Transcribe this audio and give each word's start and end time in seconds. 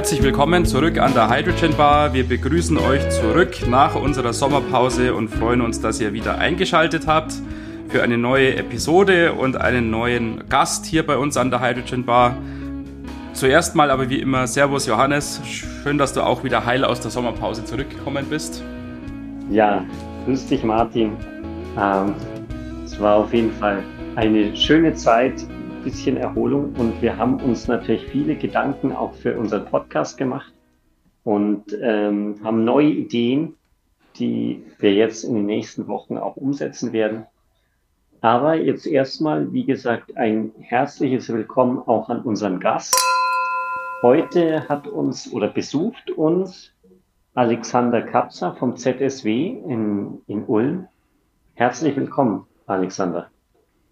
Herzlich 0.00 0.22
willkommen 0.22 0.64
zurück 0.64 0.96
an 0.98 1.12
der 1.12 1.28
Hydrogen 1.28 1.76
Bar. 1.76 2.14
Wir 2.14 2.26
begrüßen 2.26 2.78
euch 2.78 3.06
zurück 3.10 3.68
nach 3.68 3.94
unserer 3.94 4.32
Sommerpause 4.32 5.14
und 5.14 5.28
freuen 5.28 5.60
uns, 5.60 5.78
dass 5.78 6.00
ihr 6.00 6.14
wieder 6.14 6.38
eingeschaltet 6.38 7.06
habt 7.06 7.34
für 7.90 8.02
eine 8.02 8.16
neue 8.16 8.56
Episode 8.56 9.34
und 9.34 9.60
einen 9.60 9.90
neuen 9.90 10.48
Gast 10.48 10.86
hier 10.86 11.06
bei 11.06 11.18
uns 11.18 11.36
an 11.36 11.50
der 11.50 11.60
Hydrogen 11.60 12.06
Bar. 12.06 12.34
Zuerst 13.34 13.76
mal 13.76 13.90
aber 13.90 14.08
wie 14.08 14.20
immer 14.20 14.46
Servus 14.46 14.86
Johannes. 14.86 15.42
Schön, 15.44 15.98
dass 15.98 16.14
du 16.14 16.22
auch 16.22 16.44
wieder 16.44 16.64
heil 16.64 16.82
aus 16.82 17.00
der 17.00 17.10
Sommerpause 17.10 17.66
zurückgekommen 17.66 18.24
bist. 18.30 18.64
Ja, 19.50 19.84
grüß 20.24 20.46
dich 20.46 20.64
Martin. 20.64 21.12
Ähm, 21.78 22.14
es 22.86 22.98
war 22.98 23.16
auf 23.16 23.34
jeden 23.34 23.52
Fall 23.52 23.82
eine 24.16 24.56
schöne 24.56 24.94
Zeit 24.94 25.34
bisschen 25.82 26.16
Erholung 26.16 26.74
und 26.76 27.00
wir 27.02 27.16
haben 27.16 27.40
uns 27.40 27.68
natürlich 27.68 28.06
viele 28.06 28.36
Gedanken 28.36 28.92
auch 28.92 29.14
für 29.14 29.38
unseren 29.38 29.64
Podcast 29.64 30.18
gemacht 30.18 30.52
und 31.24 31.64
ähm, 31.80 32.36
haben 32.44 32.64
neue 32.64 32.90
Ideen, 32.90 33.56
die 34.16 34.62
wir 34.78 34.92
jetzt 34.92 35.24
in 35.24 35.34
den 35.34 35.46
nächsten 35.46 35.86
Wochen 35.86 36.18
auch 36.18 36.36
umsetzen 36.36 36.92
werden. 36.92 37.26
Aber 38.20 38.54
jetzt 38.56 38.86
erstmal, 38.86 39.52
wie 39.52 39.64
gesagt, 39.64 40.16
ein 40.16 40.52
herzliches 40.58 41.28
Willkommen 41.30 41.78
auch 41.78 42.10
an 42.10 42.20
unseren 42.22 42.60
Gast. 42.60 42.94
Heute 44.02 44.68
hat 44.68 44.86
uns 44.86 45.32
oder 45.32 45.48
besucht 45.48 46.10
uns 46.10 46.72
Alexander 47.34 48.02
Kapzer 48.02 48.54
vom 48.56 48.76
ZSW 48.76 49.46
in, 49.66 50.20
in 50.26 50.44
Ulm. 50.44 50.88
Herzlich 51.54 51.96
willkommen, 51.96 52.46
Alexander. 52.66 53.30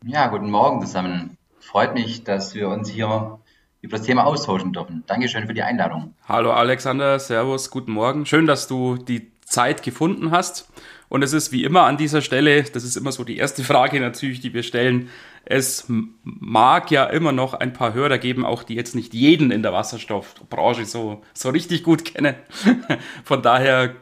Ja, 0.04 0.28
guten 0.28 0.50
Morgen 0.50 0.80
zusammen. 0.82 1.37
Freut 1.60 1.94
mich, 1.94 2.24
dass 2.24 2.54
wir 2.54 2.68
uns 2.68 2.88
hier 2.88 3.38
über 3.80 3.96
das 3.96 4.06
Thema 4.06 4.24
austauschen 4.24 4.72
dürfen. 4.72 5.04
Dankeschön 5.06 5.46
für 5.46 5.54
die 5.54 5.62
Einladung. 5.62 6.14
Hallo 6.26 6.52
Alexander, 6.52 7.18
Servus, 7.18 7.70
guten 7.70 7.92
Morgen. 7.92 8.26
Schön, 8.26 8.46
dass 8.46 8.66
du 8.66 8.96
die 8.96 9.32
Zeit 9.44 9.82
gefunden 9.82 10.30
hast. 10.30 10.68
Und 11.08 11.22
es 11.22 11.32
ist 11.32 11.52
wie 11.52 11.64
immer 11.64 11.84
an 11.84 11.96
dieser 11.96 12.20
Stelle, 12.20 12.62
das 12.64 12.84
ist 12.84 12.96
immer 12.96 13.12
so 13.12 13.24
die 13.24 13.38
erste 13.38 13.64
Frage 13.64 14.00
natürlich, 14.00 14.40
die 14.40 14.52
wir 14.52 14.62
stellen. 14.62 15.08
Es 15.44 15.86
mag 16.22 16.90
ja 16.90 17.04
immer 17.04 17.32
noch 17.32 17.54
ein 17.54 17.72
paar 17.72 17.94
Hörer 17.94 18.18
geben, 18.18 18.44
auch 18.44 18.62
die 18.62 18.74
jetzt 18.74 18.94
nicht 18.94 19.14
jeden 19.14 19.50
in 19.50 19.62
der 19.62 19.72
Wasserstoffbranche 19.72 20.84
so, 20.84 21.22
so 21.32 21.48
richtig 21.50 21.82
gut 21.82 22.04
kennen. 22.04 22.34
Von 23.24 23.42
daher 23.42 23.94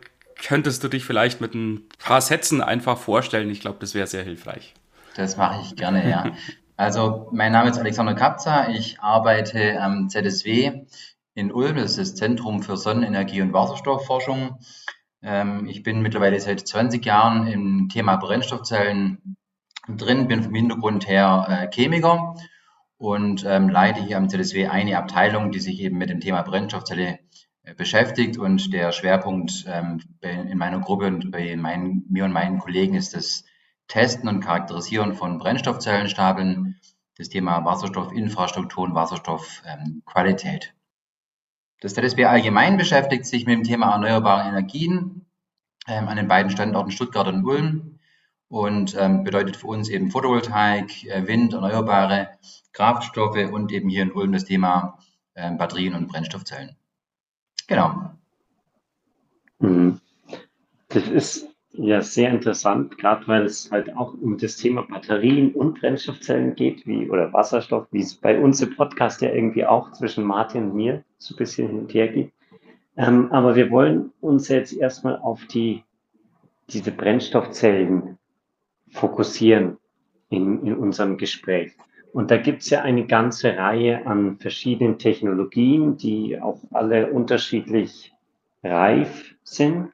könntest 0.45 0.83
du 0.83 0.89
dich 0.89 1.05
vielleicht 1.05 1.41
mit 1.41 1.55
ein 1.55 1.83
paar 1.99 2.21
Sätzen 2.21 2.61
einfach 2.61 2.99
vorstellen. 2.99 3.51
Ich 3.51 3.61
glaube, 3.61 3.79
das 3.81 3.95
wäre 3.95 4.07
sehr 4.07 4.25
hilfreich. 4.25 4.75
Das 5.15 5.37
mache 5.37 5.63
ich 5.63 5.77
gerne, 5.77 6.09
ja. 6.11 6.33
Also, 6.79 7.29
mein 7.33 7.53
Name 7.53 7.71
ist 7.71 7.79
Alexander 7.79 8.15
Kapza. 8.15 8.69
Ich 8.69 9.01
arbeite 9.01 9.81
am 9.81 10.11
ZSW 10.11 10.85
in 11.35 11.51
Ulm. 11.51 11.77
Das 11.77 11.93
ist 11.93 11.99
das 11.99 12.15
Zentrum 12.17 12.63
für 12.63 12.77
Sonnenenergie 12.77 13.41
und 13.41 13.55
Wasserstoffforschung. 13.55 14.59
Ähm, 15.23 15.67
ich 15.69 15.83
bin 15.83 16.03
mittlerweile 16.03 16.39
seit 16.39 16.69
20 16.69 17.03
Jahren 17.03 17.47
im 17.47 17.89
Thema 17.89 18.17
Brennstoffzellen 18.17 19.39
drin, 19.89 20.29
bin 20.29 20.43
vom 20.43 20.55
Hintergrund 20.55 21.09
her 21.09 21.47
äh, 21.49 21.75
Chemiker 21.75 22.35
und 22.99 23.43
ähm, 23.49 23.71
leite 23.71 24.03
hier 24.03 24.19
am 24.19 24.29
ZSW 24.29 24.67
eine 24.67 24.99
Abteilung, 24.99 25.53
die 25.53 25.61
sich 25.61 25.81
eben 25.81 25.97
mit 25.97 26.11
dem 26.11 26.21
Thema 26.21 26.43
Brennstoffzelle 26.43 27.21
äh, 27.63 27.75
beschäftigt. 27.75 28.37
Und 28.37 28.75
der 28.75 28.93
Schwerpunkt 28.93 29.65
ähm, 29.67 30.03
in 30.21 30.59
meiner 30.59 30.81
Gruppe 30.81 31.07
und 31.07 31.31
bei 31.31 31.57
meinen, 31.57 32.05
mir 32.11 32.27
und 32.27 32.33
meinen 32.33 32.59
Kollegen 32.59 32.97
ist 32.97 33.15
das 33.15 33.45
Testen 33.89 34.29
und 34.29 34.41
Charakterisieren 34.41 35.15
von 35.15 35.39
Brennstoffzellenstapeln, 35.39 36.81
das 37.17 37.29
Thema 37.29 37.65
Wasserstoffinfrastruktur 37.65 38.85
und 38.85 38.95
Wasserstoffqualität. 38.95 40.75
Das 41.81 41.95
ZSB 41.95 42.25
allgemein 42.25 42.77
beschäftigt 42.77 43.27
sich 43.27 43.47
mit 43.47 43.55
dem 43.55 43.65
Thema 43.65 43.93
erneuerbare 43.93 44.49
Energien 44.49 45.27
ähm, 45.87 46.09
an 46.09 46.17
den 46.17 46.29
beiden 46.29 46.51
Standorten 46.51 46.91
Stuttgart 46.91 47.29
und 47.29 47.45
Ulm 47.45 47.99
und 48.49 48.97
ähm, 48.99 49.25
bedeutet 49.25 49.57
für 49.57 49.67
uns 49.67 49.89
eben 49.89 50.11
Photovoltaik, 50.11 51.05
äh, 51.05 51.27
Wind, 51.27 51.53
erneuerbare 51.53 52.31
Kraftstoffe 52.73 53.51
und 53.51 53.73
eben 53.73 53.89
hier 53.89 54.03
in 54.03 54.13
Ulm 54.13 54.33
das 54.33 54.45
Thema 54.45 54.99
äh, 55.35 55.51
Batterien 55.53 55.95
und 55.95 56.09
Brennstoffzellen. 56.09 56.77
Genau. 57.67 58.11
Mhm. 59.59 60.01
Das 60.89 61.09
ist 61.09 61.56
ja, 61.79 62.01
sehr 62.01 62.31
interessant, 62.31 62.97
gerade 62.99 63.27
weil 63.29 63.45
es 63.45 63.71
halt 63.71 63.95
auch 63.97 64.15
um 64.21 64.39
das 64.39 64.57
Thema 64.57 64.83
Batterien 64.83 65.53
und 65.53 65.81
Brennstoffzellen 65.81 66.55
geht, 66.55 66.87
wie 66.87 67.09
oder 67.09 67.33
Wasserstoff, 67.33 67.87
wie 67.91 68.01
es 68.01 68.15
bei 68.15 68.39
uns 68.39 68.61
im 68.63 68.75
Podcast 68.75 69.21
ja 69.23 69.31
irgendwie 69.31 69.65
auch 69.65 69.93
zwischen 69.93 70.25
Martin 70.25 70.71
und 70.71 70.77
mir 70.77 71.05
so 71.19 71.35
ein 71.35 71.39
bisschen 71.39 71.69
hin 71.69 71.79
und 71.81 71.95
her 71.95 72.09
geht. 72.09 72.33
Ähm, 72.97 73.31
aber 73.31 73.57
wir 73.57 73.71
wollen 73.71 74.11
uns 74.21 74.49
jetzt 74.49 74.73
erstmal 74.73 75.19
auf 75.19 75.45
die, 75.47 75.83
diese 76.71 76.91
Brennstoffzellen 76.91 78.19
fokussieren 78.91 79.77
in, 80.31 80.65
in 80.67 80.77
unserem 80.77 81.19
Gespräch. 81.19 81.73
Und 82.13 82.31
da 82.31 82.39
gibt 82.39 82.63
es 82.63 82.71
ja 82.71 82.81
eine 82.81 83.07
ganze 83.07 83.57
Reihe 83.57 84.07
an 84.07 84.39
verschiedenen 84.39 84.99
Technologien, 84.99 85.99
die 85.99 86.41
auch 86.41 86.61
alle 86.73 87.11
unterschiedlich 87.11 88.15
reif 88.65 89.35
sind. 89.43 89.91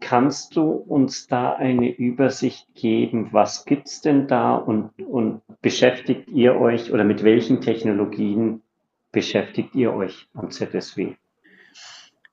Kannst 0.00 0.56
du 0.56 0.62
uns 0.62 1.28
da 1.28 1.52
eine 1.52 1.88
Übersicht 1.94 2.74
geben? 2.74 3.28
Was 3.30 3.64
gibt's 3.64 4.00
denn 4.00 4.26
da 4.26 4.56
und, 4.56 4.90
und 5.00 5.42
beschäftigt 5.62 6.28
ihr 6.28 6.56
euch 6.56 6.92
oder 6.92 7.04
mit 7.04 7.22
welchen 7.22 7.60
Technologien 7.60 8.62
beschäftigt 9.12 9.74
ihr 9.74 9.94
euch 9.94 10.26
am 10.34 10.50
ZSW? 10.50 11.14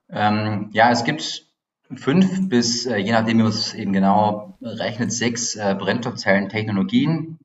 Ähm, 0.09 0.69
ja, 0.73 0.91
es 0.91 1.03
gibt 1.03 1.45
fünf 1.95 2.49
bis, 2.49 2.85
äh, 2.87 2.97
je 2.97 3.11
nachdem, 3.11 3.37
wie 3.37 3.43
man 3.43 3.51
es 3.51 3.73
eben 3.73 3.93
genau 3.93 4.57
rechnet, 4.61 5.11
sechs 5.11 5.55
äh, 5.55 5.75
Brennstoffzellentechnologien, 5.77 7.37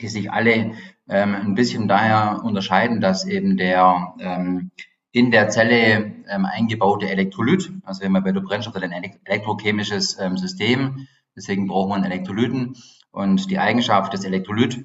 die 0.00 0.08
sich 0.08 0.30
alle 0.30 0.74
ähm, 1.08 1.34
ein 1.34 1.54
bisschen 1.54 1.88
daher 1.88 2.40
unterscheiden, 2.44 3.00
dass 3.00 3.26
eben 3.26 3.56
der 3.56 4.14
ähm, 4.20 4.70
in 5.12 5.30
der 5.30 5.48
Zelle 5.48 6.12
ähm, 6.28 6.44
eingebaute 6.44 7.08
Elektrolyt. 7.08 7.72
Also 7.84 8.02
wenn 8.02 8.12
man 8.12 8.22
bei 8.22 8.32
der 8.32 8.40
Brennstoffzelle 8.40 8.86
ein 8.86 9.18
elektrochemisches 9.24 10.18
ähm, 10.20 10.36
System, 10.36 11.06
deswegen 11.36 11.66
braucht 11.66 11.90
man 11.90 12.04
Elektrolyten. 12.04 12.76
Und 13.10 13.50
die 13.50 13.58
Eigenschaft 13.58 14.12
des 14.12 14.24
Elektrolyt 14.24 14.84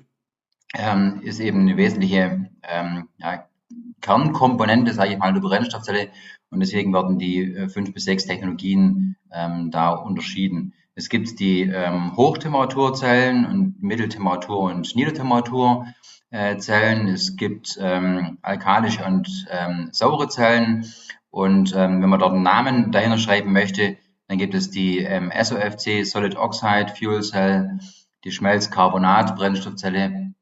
ähm, 0.75 1.22
ist 1.22 1.40
eben 1.40 1.62
eine 1.62 1.78
wesentliche 1.78 2.50
ähm, 2.64 3.08
ja, 3.18 3.47
Kernkomponente, 4.02 4.94
sage 4.94 5.14
ich 5.14 5.18
mal, 5.18 5.34
der 5.34 5.41
Brennstoffzelle. 5.41 6.09
Und 6.50 6.59
deswegen 6.59 6.94
werden 6.94 7.19
die 7.19 7.53
äh, 7.53 7.69
fünf 7.69 7.94
bis 7.94 8.06
sechs 8.06 8.25
Technologien 8.25 9.16
ähm, 9.31 9.69
da 9.72 9.91
unterschieden. 9.91 10.74
Es 10.96 11.09
gibt 11.09 11.40
die 11.40 11.62
ähm, 11.62 12.16
Hochtemperaturzellen 12.16 13.46
und 13.46 13.84
Mitteltemperatur 13.84 14.72
und 14.72 14.96
Niedertemperatur. 14.96 15.88
Äh, 16.31 16.58
Zellen, 16.58 17.08
es 17.08 17.36
gibt 17.36 17.78
ähm, 17.80 18.40
alkalische 18.41 19.06
und 19.06 19.46
ähm, 19.50 19.90
saure 19.91 20.28
Zellen. 20.28 20.86
Und 21.30 21.74
ähm, 21.75 22.02
wenn 22.02 22.09
man 22.09 22.19
dort 22.19 22.34
einen 22.34 22.44
Namen 22.44 22.91
dahinter 22.91 23.18
schreiben 23.18 23.53
möchte, 23.53 23.97
dann 24.28 24.38
gibt 24.38 24.53
es 24.53 24.72
die 24.72 25.00
ähm, 25.00 25.31
SOFC, 25.31 26.06
Solid 26.06 26.35
Oxide 26.35 26.94
Fuel 26.97 27.22
Cell, 27.22 27.80
die 28.24 28.31
Schmelzcarbonat-Brennstoffzelle, 28.31 30.34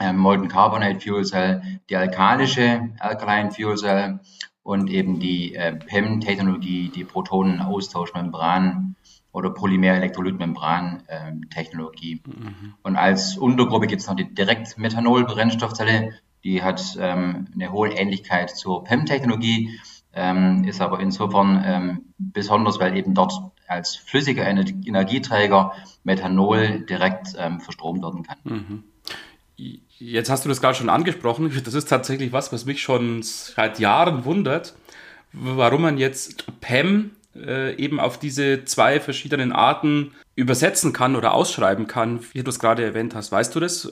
ähm, 0.00 0.16
Molten 0.16 0.48
Carbonate 0.48 1.00
Fuel 1.00 1.24
Cell, 1.24 1.80
die 1.88 1.96
alkalische 1.96 2.90
Alkaline 2.98 3.52
Fuel 3.52 3.76
Cell 3.76 4.20
und 4.62 4.90
eben 4.90 5.20
die 5.20 5.54
äh, 5.54 5.74
PEM-Technologie, 5.74 6.90
die 6.94 7.04
Protonenaustauschmembran 7.04 8.96
oder 9.38 9.50
Polymer-Elektrolytmembran-Technologie. 9.50 12.20
Mhm. 12.26 12.74
Und 12.82 12.96
als 12.96 13.38
Untergruppe 13.38 13.86
gibt 13.86 14.02
es 14.02 14.08
noch 14.08 14.16
die 14.16 14.34
Direktmethanol-Brennstoffzelle, 14.34 16.14
die 16.44 16.62
hat 16.62 16.98
ähm, 17.00 17.48
eine 17.54 17.72
hohe 17.72 17.88
Ähnlichkeit 17.90 18.50
zur 18.50 18.84
PEM-Technologie, 18.84 19.80
ähm, 20.12 20.64
ist 20.64 20.80
aber 20.80 21.00
insofern 21.00 21.62
ähm, 21.64 22.00
besonders, 22.18 22.78
weil 22.80 22.96
eben 22.96 23.14
dort 23.14 23.32
als 23.68 23.96
flüssiger 23.96 24.46
Energieträger 24.46 25.72
Methanol 26.02 26.80
direkt 26.80 27.34
ähm, 27.38 27.60
verstromt 27.60 28.02
werden 28.02 28.24
kann. 28.24 28.38
Mhm. 28.44 28.82
Jetzt 29.98 30.30
hast 30.30 30.44
du 30.44 30.48
das 30.48 30.60
gerade 30.60 30.76
schon 30.76 30.88
angesprochen. 30.88 31.52
Das 31.64 31.74
ist 31.74 31.88
tatsächlich 31.88 32.32
was, 32.32 32.52
was 32.52 32.64
mich 32.64 32.80
schon 32.80 33.22
seit 33.22 33.78
Jahren 33.78 34.24
wundert, 34.24 34.74
warum 35.32 35.82
man 35.82 35.98
jetzt 35.98 36.60
PEM 36.60 37.10
äh, 37.46 37.74
eben 37.76 38.00
auf 38.00 38.18
diese 38.18 38.64
zwei 38.64 39.00
verschiedenen 39.00 39.52
Arten 39.52 40.12
übersetzen 40.34 40.92
kann 40.92 41.16
oder 41.16 41.34
ausschreiben 41.34 41.86
kann, 41.86 42.20
wie 42.32 42.42
du 42.42 42.50
es 42.50 42.58
gerade 42.58 42.84
erwähnt 42.84 43.14
hast. 43.14 43.32
Weißt 43.32 43.54
du 43.54 43.60
das? 43.60 43.90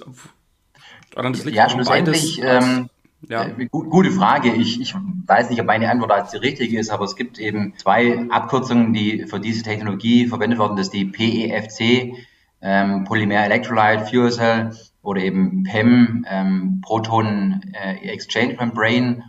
Daran 1.14 1.32
das 1.32 1.44
liegt 1.44 1.56
ja, 1.56 1.68
schlussendlich. 1.68 2.40
Ähm, 2.42 2.88
ja. 3.28 3.46
Äh, 3.46 3.66
gute 3.70 4.10
Frage. 4.10 4.52
Ich, 4.52 4.80
ich 4.80 4.94
weiß 5.26 5.50
nicht, 5.50 5.60
ob 5.60 5.66
meine 5.66 5.90
Antwort 5.90 6.12
als 6.12 6.30
die 6.30 6.38
richtige 6.38 6.78
ist, 6.78 6.90
aber 6.90 7.04
es 7.04 7.16
gibt 7.16 7.38
eben 7.38 7.74
zwei 7.76 8.26
Abkürzungen, 8.30 8.92
die 8.92 9.26
für 9.26 9.40
diese 9.40 9.62
Technologie 9.62 10.26
verwendet 10.26 10.58
werden. 10.58 10.76
Das 10.76 10.86
ist 10.86 10.94
die 10.94 11.06
PEFC, 11.06 12.16
ähm, 12.62 13.04
Polymer 13.04 13.44
Electrolyte 13.44 14.06
Fuel 14.06 14.30
Cell 14.30 14.76
oder 15.02 15.20
eben 15.20 15.64
PEM, 15.64 16.26
ähm, 16.28 16.80
Proton 16.84 17.62
äh, 17.72 18.08
Exchange 18.08 18.56
Membrane. 18.58 19.24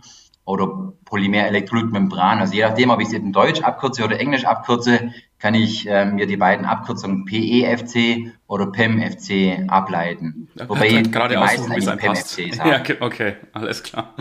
Oder 0.48 0.94
Polymer-Elektrolytmembran. 1.04 2.38
Also 2.38 2.54
je 2.54 2.62
nachdem, 2.62 2.88
ob 2.88 3.00
ich 3.00 3.08
es 3.08 3.12
in 3.12 3.32
Deutsch 3.32 3.60
abkürze 3.60 4.02
oder 4.02 4.18
Englisch 4.18 4.46
abkürze, 4.46 5.12
kann 5.38 5.54
ich 5.54 5.86
äh, 5.86 6.06
mir 6.06 6.26
die 6.26 6.38
beiden 6.38 6.64
Abkürzungen 6.64 7.26
PEFC 7.26 8.32
oder 8.46 8.66
PEMFC 8.66 9.68
ableiten. 9.68 10.48
Wobei 10.66 10.88
ja, 10.88 11.02
gerade 11.02 11.34
die 11.34 11.40
meisten 11.40 11.70
eigentlich 11.70 11.96
PEMFC 11.96 12.58
haben. 12.58 12.70
Ja, 12.70 12.82
okay, 13.00 13.34
alles 13.52 13.82
klar. 13.82 14.14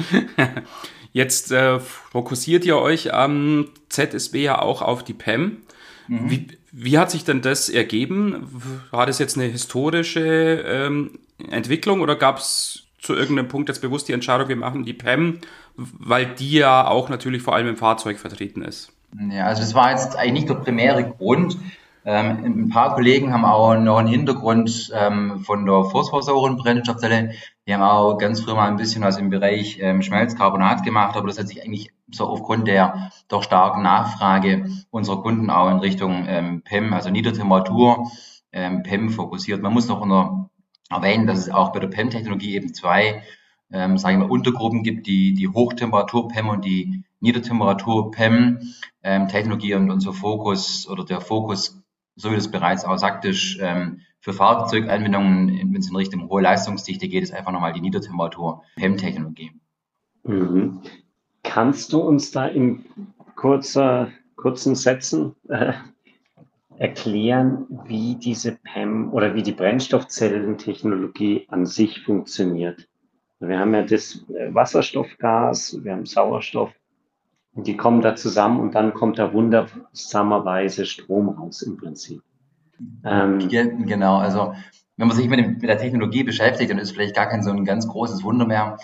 Jetzt 1.13 1.53
äh, 1.53 1.79
fokussiert 1.79 2.65
ihr 2.65 2.77
euch 2.77 3.13
am 3.13 3.69
ZSB 3.88 4.44
ja 4.44 4.62
auch 4.62 4.81
auf 4.81 5.06
die 5.06 5.13
PEM. 5.13 5.62
Mhm. 6.09 6.29
Wie, 6.29 6.47
wie 6.74 6.97
hat 6.97 7.09
sich 7.09 7.24
denn 7.24 7.41
das 7.41 7.69
ergeben? 7.69 8.50
War 8.91 9.06
das 9.06 9.18
jetzt 9.18 9.38
eine 9.38 9.47
historische 9.47 10.63
ähm, 10.68 11.19
Entwicklung 11.50 12.01
oder 12.01 12.18
gab 12.18 12.38
es 12.38 12.88
zu 13.00 13.13
irgendeinem 13.13 13.47
Punkt 13.47 13.69
jetzt 13.69 13.81
bewusst 13.81 14.09
die 14.09 14.13
Entscheidung, 14.13 14.50
wir 14.50 14.56
machen 14.57 14.83
die 14.83 14.94
PEM, 14.94 15.39
weil 15.77 16.25
die 16.25 16.51
ja 16.51 16.88
auch 16.88 17.09
natürlich 17.09 17.41
vor 17.41 17.56
allem 17.56 17.68
im 17.68 17.77
Fahrzeug 17.77 18.19
vertreten 18.19 18.62
ist? 18.62 18.91
Ja, 19.31 19.45
also 19.45 19.62
das 19.62 19.74
war 19.74 19.91
jetzt 19.91 20.18
eigentlich 20.18 20.33
nicht 20.33 20.50
der 20.50 20.56
primäre 20.56 21.03
Grund. 21.09 21.57
Ähm, 22.03 22.44
ein 22.45 22.69
paar 22.69 22.95
Kollegen 22.95 23.33
haben 23.33 23.45
auch 23.45 23.75
noch 23.77 23.97
einen 23.97 24.07
Hintergrund 24.07 24.91
ähm, 24.94 25.41
von 25.41 25.65
der 25.65 25.83
phosphorsäuren 25.83 26.57
Brennstoffzelle. 26.57 27.31
Die 27.68 27.74
haben 27.74 27.81
auch 27.81 28.18
ganz 28.18 28.41
früh 28.41 28.53
mal 28.53 28.69
ein 28.69 28.77
bisschen 28.77 29.03
was 29.03 29.18
im 29.18 29.29
Bereich 29.29 29.79
ähm, 29.81 30.01
Schmelzcarbonat 30.01 30.83
gemacht, 30.83 31.18
aber 31.18 31.27
das 31.27 31.38
hat 31.38 31.50
sich 31.50 31.63
eigentlich 31.63 31.91
so 32.09 32.25
aufgrund 32.25 32.68
der 32.68 33.12
doch 33.27 33.44
starken 33.44 33.81
Nachfrage 33.81 34.69
unserer 34.89 35.21
Kunden 35.21 35.50
auch 35.50 35.69
in 35.69 35.79
Richtung 35.79 36.25
ähm, 36.27 36.62
PEM, 36.63 36.94
also 36.94 37.09
Niedertemperatur 37.09 38.09
ähm, 38.53 38.83
PEM 38.83 39.09
fokussiert. 39.09 39.62
Man 39.62 39.74
muss 39.74 39.89
noch 39.89 40.47
erwähnen, 40.89 41.27
dass 41.27 41.39
es 41.39 41.50
auch 41.50 41.74
bei 41.74 41.79
der 41.79 41.89
PEM-Technologie 41.89 42.56
eben 42.56 42.74
zwei, 42.74 43.21
ähm, 43.72 43.98
sage 43.98 44.16
ich 44.16 44.19
mal, 44.19 44.30
Untergruppen 44.30 44.84
gibt, 44.84 45.08
die, 45.08 45.34
die 45.34 45.48
Hochtemperatur-PEM 45.48 46.50
und 46.50 46.66
die 46.66 47.04
Niedertemperatur-PEM-Technologie 47.19 49.72
ähm, 49.72 49.84
und 49.84 49.92
unser 49.92 50.14
Fokus 50.14 50.88
oder 50.88 51.04
der 51.04 51.22
Fokus, 51.22 51.81
so 52.16 52.31
wie 52.31 52.36
das 52.36 52.50
bereits 52.50 52.86
auch 52.86 52.98
sagte, 52.98 53.34
ähm, 53.60 54.02
für 54.19 54.34
Fahrzeuganwendungen, 54.34 55.74
wenn 55.74 55.80
es 55.80 55.90
in 55.90 55.96
Richtung 55.96 56.28
hohe 56.30 56.42
Leistungsdichte 56.42 57.08
geht, 57.08 57.24
ist 57.24 57.34
einfach 57.34 57.52
nochmal 57.52 57.74
die 57.74 57.81
Niedertemperatur-PEM-Technologie. 57.81 59.52
Mhm. 60.24 60.81
Kannst 61.44 61.94
du 61.94 62.00
uns 62.00 62.31
da 62.31 62.48
in 62.48 62.84
kurzer, 63.36 64.10
kurzen 64.36 64.74
Sätzen 64.75 65.36
äh, 65.48 65.74
erklären, 66.78 67.66
wie 67.86 68.16
diese 68.16 68.58
PEM 68.63 69.13
oder 69.13 69.36
wie 69.36 69.44
die 69.44 69.52
Brennstoffzellentechnologie 69.52 71.46
an 71.50 71.66
sich 71.66 72.02
funktioniert. 72.02 72.88
Wir 73.39 73.60
haben 73.60 73.74
ja 73.74 73.84
das 73.84 74.25
äh, 74.30 74.54
Wasserstoffgas, 74.54 75.84
wir 75.84 75.92
haben 75.92 76.06
Sauerstoff, 76.06 76.72
und 77.54 77.68
die 77.68 77.78
kommen 77.78 78.01
da 78.01 78.16
zusammen 78.16 78.60
und 78.60 78.75
dann 78.75 78.94
kommt 78.94 79.19
da 79.19 79.34
wundersamerweise 79.34 80.86
Strom 80.86 81.30
raus 81.30 81.62
im 81.62 81.78
Prinzip. 81.78 82.22
Ähm, 83.04 83.50
genau, 83.50 84.18
also 84.18 84.54
wenn 84.95 85.07
man 85.07 85.18
sich 85.18 85.28
mit, 85.28 85.39
dem, 85.39 85.54
mit, 85.54 85.63
der 85.63 85.78
Technologie 85.78 86.24
beschäftigt, 86.24 86.69
dann 86.69 86.78
ist 86.78 86.92
vielleicht 86.92 87.16
gar 87.16 87.28
kein 87.28 87.44
so 87.44 87.51
ein 87.51 87.66
ganz 87.66 87.88
großes 87.88 88.24
Wunder 88.24 88.45
mehr. 88.45 88.78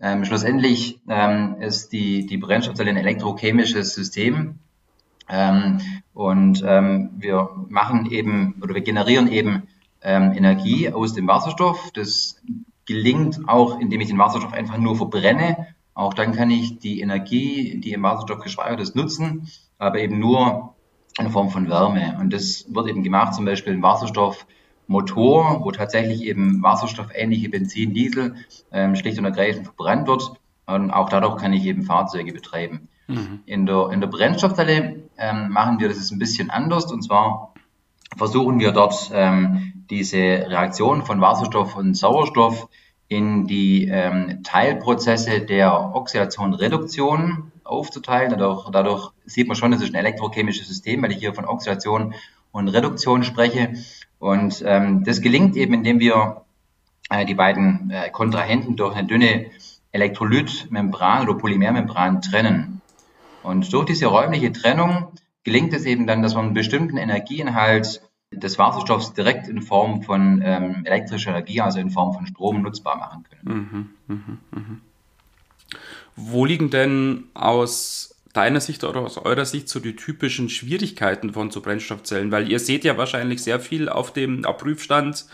Ähm, 0.00 0.24
schlussendlich 0.24 1.00
ähm, 1.08 1.56
ist 1.60 1.92
die, 1.92 2.26
die 2.26 2.38
Brennstoffzelle 2.38 2.90
ein 2.90 2.96
elektrochemisches 2.96 3.94
System, 3.94 4.60
ähm, 5.28 5.80
und 6.12 6.62
ähm, 6.66 7.10
wir 7.16 7.48
machen 7.68 8.10
eben 8.10 8.60
oder 8.62 8.74
wir 8.74 8.82
generieren 8.82 9.28
eben 9.28 9.68
ähm, 10.02 10.32
Energie 10.32 10.90
aus 10.90 11.14
dem 11.14 11.26
Wasserstoff. 11.26 11.90
Das 11.94 12.40
gelingt 12.92 13.48
auch, 13.48 13.80
indem 13.80 14.00
ich 14.02 14.08
den 14.08 14.18
Wasserstoff 14.18 14.52
einfach 14.52 14.76
nur 14.76 14.96
verbrenne. 14.96 15.68
Auch 15.94 16.14
dann 16.14 16.32
kann 16.32 16.50
ich 16.50 16.78
die 16.78 17.00
Energie, 17.00 17.80
die 17.80 17.92
im 17.92 18.02
Wasserstoff 18.02 18.40
gespeichert 18.40 18.80
ist, 18.80 18.94
nutzen, 18.94 19.48
aber 19.78 19.98
eben 19.98 20.18
nur 20.18 20.74
in 21.18 21.30
Form 21.30 21.50
von 21.50 21.68
Wärme. 21.68 22.16
Und 22.20 22.32
das 22.32 22.66
wird 22.68 22.88
eben 22.88 23.02
gemacht, 23.02 23.34
zum 23.34 23.44
Beispiel 23.44 23.72
im 23.72 23.82
Wasserstoffmotor, 23.82 25.64
wo 25.64 25.70
tatsächlich 25.70 26.22
eben 26.24 26.62
wasserstoffähnliche 26.62 27.48
Benzin, 27.48 27.94
Diesel 27.94 28.34
ähm, 28.72 28.94
schlicht 28.94 29.18
und 29.18 29.24
ergreifend 29.24 29.66
verbrannt 29.66 30.06
wird. 30.06 30.32
Und 30.66 30.90
auch 30.90 31.08
dadurch 31.08 31.36
kann 31.36 31.52
ich 31.52 31.64
eben 31.64 31.82
Fahrzeuge 31.82 32.32
betreiben. 32.32 32.88
Mhm. 33.08 33.40
In, 33.46 33.66
der, 33.66 33.90
in 33.90 34.00
der 34.00 34.08
Brennstoffzelle 34.08 35.02
ähm, 35.18 35.48
machen 35.50 35.80
wir 35.80 35.88
das 35.88 36.10
ein 36.10 36.18
bisschen 36.18 36.50
anders. 36.50 36.90
Und 36.92 37.02
zwar 37.02 37.54
versuchen 38.16 38.60
wir 38.60 38.72
dort 38.72 39.10
ähm, 39.12 39.84
diese 39.90 40.16
Reaktion 40.16 41.02
von 41.02 41.20
Wasserstoff 41.20 41.76
und 41.76 41.94
Sauerstoff 41.94 42.68
in 43.12 43.46
die 43.46 43.88
ähm, 43.88 44.42
Teilprozesse 44.42 45.40
der 45.40 45.94
Oxidation-Reduktion 45.94 47.52
aufzuteilen. 47.62 48.30
Dadurch, 48.30 48.70
dadurch 48.70 49.10
sieht 49.26 49.48
man 49.48 49.56
schon, 49.56 49.70
das 49.70 49.82
ist 49.82 49.90
ein 49.90 49.96
elektrochemisches 49.96 50.66
System, 50.66 51.02
weil 51.02 51.12
ich 51.12 51.18
hier 51.18 51.34
von 51.34 51.44
Oxidation 51.44 52.14
und 52.52 52.68
Reduktion 52.68 53.22
spreche. 53.22 53.74
Und 54.18 54.62
ähm, 54.66 55.04
das 55.04 55.20
gelingt 55.20 55.56
eben, 55.56 55.74
indem 55.74 56.00
wir 56.00 56.42
äh, 57.10 57.26
die 57.26 57.34
beiden 57.34 57.90
äh, 57.90 58.08
Kontrahenten 58.10 58.76
durch 58.76 58.96
eine 58.96 59.06
dünne 59.06 59.46
Elektrolytmembran 59.92 61.28
oder 61.28 61.38
Polymermembran 61.38 62.22
trennen. 62.22 62.80
Und 63.42 63.72
durch 63.74 63.84
diese 63.84 64.06
räumliche 64.06 64.52
Trennung 64.52 65.08
gelingt 65.44 65.74
es 65.74 65.84
eben 65.84 66.06
dann, 66.06 66.22
dass 66.22 66.34
man 66.34 66.46
einen 66.46 66.54
bestimmten 66.54 66.96
Energieinhalt 66.96 68.00
des 68.32 68.58
Wasserstoffs 68.58 69.12
direkt 69.14 69.48
in 69.48 69.62
Form 69.62 70.02
von 70.02 70.42
ähm, 70.44 70.82
elektrischer 70.84 71.30
Energie, 71.30 71.60
also 71.60 71.78
in 71.78 71.90
Form 71.90 72.14
von 72.14 72.26
Strom, 72.26 72.62
nutzbar 72.62 72.96
machen 72.96 73.24
können. 73.24 73.90
Mhm, 74.08 74.14
mh, 74.16 74.38
mh. 74.50 74.78
Wo 76.16 76.44
liegen 76.44 76.70
denn 76.70 77.24
aus 77.34 78.14
deiner 78.32 78.60
Sicht 78.60 78.84
oder 78.84 79.00
aus 79.00 79.18
eurer 79.18 79.44
Sicht 79.44 79.68
so 79.68 79.80
die 79.80 79.96
typischen 79.96 80.48
Schwierigkeiten 80.48 81.32
von 81.32 81.50
so 81.50 81.60
Brennstoffzellen? 81.60 82.30
Weil 82.30 82.50
ihr 82.50 82.58
seht 82.58 82.84
ja 82.84 82.96
wahrscheinlich 82.96 83.42
sehr 83.42 83.60
viel 83.60 83.88
auf 83.88 84.12
dem 84.12 84.42
Prüfstand. 84.42 85.26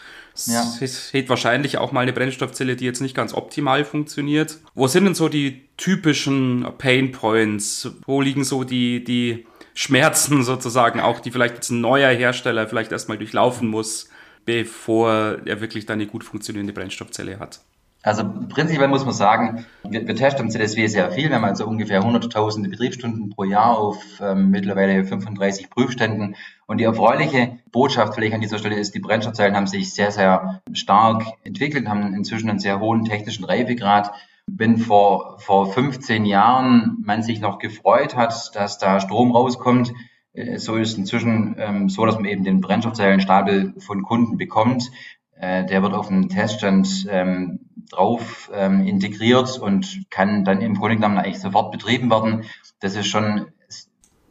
Ja. 0.46 0.62
Seht 0.62 1.28
wahrscheinlich 1.28 1.78
auch 1.78 1.90
mal 1.90 2.02
eine 2.02 2.12
Brennstoffzelle, 2.12 2.76
die 2.76 2.84
jetzt 2.84 3.00
nicht 3.00 3.16
ganz 3.16 3.34
optimal 3.34 3.84
funktioniert. 3.84 4.58
Wo 4.74 4.86
sind 4.86 5.04
denn 5.04 5.14
so 5.16 5.28
die 5.28 5.62
typischen 5.76 6.64
Pain 6.78 7.10
Points? 7.10 7.90
Wo 8.06 8.20
liegen 8.20 8.44
so 8.44 8.62
die, 8.62 9.02
die 9.02 9.46
Schmerzen 9.78 10.42
sozusagen 10.42 10.98
auch, 10.98 11.20
die 11.20 11.30
vielleicht 11.30 11.54
jetzt 11.54 11.70
ein 11.70 11.80
neuer 11.80 12.10
Hersteller 12.10 12.66
vielleicht 12.66 12.90
erstmal 12.90 13.16
durchlaufen 13.16 13.68
muss, 13.68 14.08
bevor 14.44 15.36
er 15.44 15.60
wirklich 15.60 15.86
dann 15.86 16.00
eine 16.00 16.08
gut 16.08 16.24
funktionierende 16.24 16.72
Brennstoffzelle 16.72 17.38
hat? 17.38 17.60
Also 18.02 18.24
prinzipiell 18.48 18.88
muss 18.88 19.04
man 19.04 19.14
sagen, 19.14 19.66
wir, 19.88 20.04
wir 20.04 20.16
testen 20.16 20.50
CSW 20.50 20.88
sehr 20.88 21.12
viel. 21.12 21.28
Wir 21.28 21.36
haben 21.36 21.44
also 21.44 21.64
ungefähr 21.64 22.02
100.000 22.02 22.68
Betriebsstunden 22.68 23.30
pro 23.30 23.44
Jahr 23.44 23.78
auf 23.78 24.02
ähm, 24.20 24.50
mittlerweile 24.50 25.04
35 25.04 25.70
Prüfständen. 25.70 26.34
Und 26.66 26.78
die 26.78 26.84
erfreuliche 26.84 27.60
Botschaft 27.70 28.16
vielleicht 28.16 28.34
an 28.34 28.40
dieser 28.40 28.58
Stelle 28.58 28.80
ist, 28.80 28.96
die 28.96 29.00
Brennstoffzellen 29.00 29.54
haben 29.54 29.68
sich 29.68 29.94
sehr, 29.94 30.10
sehr 30.10 30.60
stark 30.72 31.22
entwickelt, 31.44 31.86
haben 31.86 32.14
inzwischen 32.14 32.50
einen 32.50 32.58
sehr 32.58 32.80
hohen 32.80 33.04
technischen 33.04 33.44
Reifegrad. 33.44 34.10
Wenn 34.56 34.78
vor, 34.78 35.38
vor 35.38 35.72
15 35.72 36.24
Jahren 36.24 36.98
man 37.04 37.22
sich 37.22 37.40
noch 37.40 37.58
gefreut 37.58 38.16
hat, 38.16 38.54
dass 38.54 38.78
da 38.78 39.00
Strom 39.00 39.32
rauskommt, 39.32 39.92
äh, 40.32 40.58
so 40.58 40.76
ist 40.76 40.98
inzwischen 40.98 41.56
ähm, 41.58 41.88
so, 41.88 42.06
dass 42.06 42.16
man 42.16 42.26
eben 42.26 42.44
den 42.44 42.60
Brennstoffzellenstapel 42.60 43.74
von 43.78 44.02
Kunden 44.02 44.36
bekommt. 44.36 44.90
Äh, 45.36 45.66
der 45.66 45.82
wird 45.82 45.94
auf 45.94 46.08
dem 46.08 46.28
Teststand 46.28 47.06
ähm, 47.10 47.60
drauf 47.90 48.50
ähm, 48.54 48.86
integriert 48.86 49.58
und 49.58 50.04
kann 50.10 50.44
dann 50.44 50.60
im 50.60 50.74
Grunde 50.74 50.96
genommen 50.96 51.18
eigentlich 51.18 51.40
sofort 51.40 51.70
betrieben 51.72 52.10
werden. 52.10 52.44
Das 52.80 52.96
ist 52.96 53.06
schon 53.06 53.46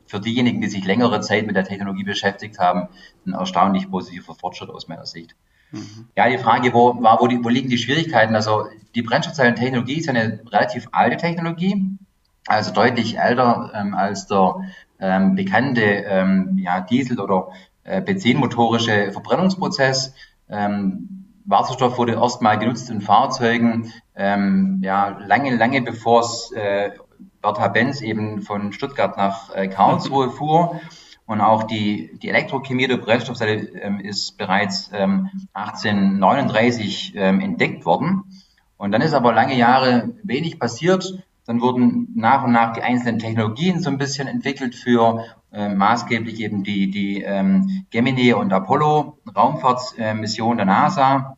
für 0.05 0.19
diejenigen, 0.19 0.61
die 0.61 0.67
sich 0.67 0.85
längere 0.85 1.19
Zeit 1.21 1.45
mit 1.45 1.55
der 1.55 1.65
Technologie 1.65 2.03
beschäftigt 2.03 2.59
haben, 2.59 2.89
ein 3.25 3.33
erstaunlich 3.33 3.89
positiver 3.89 4.35
Fortschritt 4.35 4.69
aus 4.69 4.87
meiner 4.87 5.05
Sicht. 5.05 5.35
Mhm. 5.71 6.07
Ja, 6.15 6.29
die 6.29 6.37
Frage 6.37 6.73
wo, 6.73 7.01
war, 7.01 7.19
wo, 7.19 7.27
die, 7.27 7.43
wo 7.43 7.49
liegen 7.49 7.69
die 7.69 7.77
Schwierigkeiten? 7.77 8.35
Also 8.35 8.67
die 8.97 9.03
Brennstoffzellentechnologie 9.03 9.99
ist 9.99 10.09
eine 10.09 10.39
relativ 10.51 10.87
alte 10.91 11.17
Technologie, 11.17 11.97
also 12.47 12.73
deutlich 12.73 13.19
älter 13.19 13.71
ähm, 13.75 13.93
als 13.93 14.25
der 14.25 14.55
ähm, 14.99 15.35
bekannte 15.35 15.83
ähm, 15.83 16.57
ja, 16.59 16.81
Diesel- 16.81 17.19
oder 17.19 17.49
äh, 17.83 18.01
benzinmotorische 18.01 19.11
Verbrennungsprozess. 19.11 20.15
Ähm, 20.49 21.25
Wasserstoff 21.45 21.99
wurde 21.99 22.13
erstmal 22.13 22.57
genutzt 22.57 22.89
in 22.89 23.01
Fahrzeugen, 23.01 23.93
ähm, 24.15 24.79
ja, 24.83 25.09
lange, 25.09 25.55
lange 25.55 25.83
bevor 25.83 26.21
es 26.21 26.51
äh, 26.53 26.89
Bertha 27.39 27.67
Benz 27.67 28.01
eben 28.01 28.41
von 28.41 28.73
Stuttgart 28.73 29.15
nach 29.15 29.53
äh, 29.53 29.67
Karlsruhe 29.67 30.31
fuhr. 30.31 30.81
Und 31.27 31.39
auch 31.41 31.63
die, 31.65 32.17
die 32.17 32.29
Elektrochemie 32.29 32.87
der 32.87 32.97
Brennstoffzelle 32.97 33.57
ähm, 33.79 33.99
ist 33.99 34.39
bereits 34.39 34.89
ähm, 34.91 35.29
1839 35.53 37.13
ähm, 37.15 37.41
entdeckt 37.41 37.85
worden. 37.85 38.23
Und 38.77 38.91
dann 38.91 39.01
ist 39.01 39.13
aber 39.13 39.33
lange 39.33 39.55
Jahre 39.55 40.09
wenig 40.23 40.59
passiert. 40.59 41.23
Dann 41.45 41.61
wurden 41.61 42.09
nach 42.15 42.43
und 42.43 42.51
nach 42.51 42.73
die 42.73 42.81
einzelnen 42.81 43.19
Technologien 43.19 43.79
so 43.79 43.89
ein 43.89 43.97
bisschen 43.97 44.27
entwickelt 44.27 44.75
für 44.75 45.23
äh, 45.51 45.69
maßgeblich 45.69 46.39
eben 46.41 46.63
die, 46.63 46.91
die 46.91 47.21
ähm, 47.21 47.85
Gemini 47.89 48.33
und 48.33 48.53
Apollo 48.53 49.17
Raumfahrtsmission 49.35 50.53
äh, 50.53 50.57
der 50.57 50.65
NASA. 50.65 51.37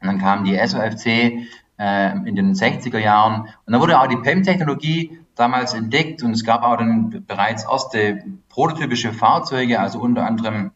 Und 0.00 0.08
dann 0.08 0.18
kam 0.18 0.44
die 0.44 0.58
SOFC 0.58 1.46
äh, 1.78 2.12
in 2.26 2.34
den 2.34 2.54
60er 2.54 2.98
Jahren. 2.98 3.42
Und 3.42 3.72
dann 3.72 3.80
wurde 3.80 4.00
auch 4.00 4.06
die 4.06 4.16
PEM-Technologie 4.16 5.18
damals 5.34 5.74
entdeckt 5.74 6.22
und 6.22 6.32
es 6.32 6.44
gab 6.44 6.62
auch 6.62 6.76
dann 6.76 7.24
bereits 7.26 7.64
erste 7.64 8.22
prototypische 8.48 9.12
Fahrzeuge, 9.12 9.80
also 9.80 10.00
unter 10.00 10.26
anderem 10.26 10.70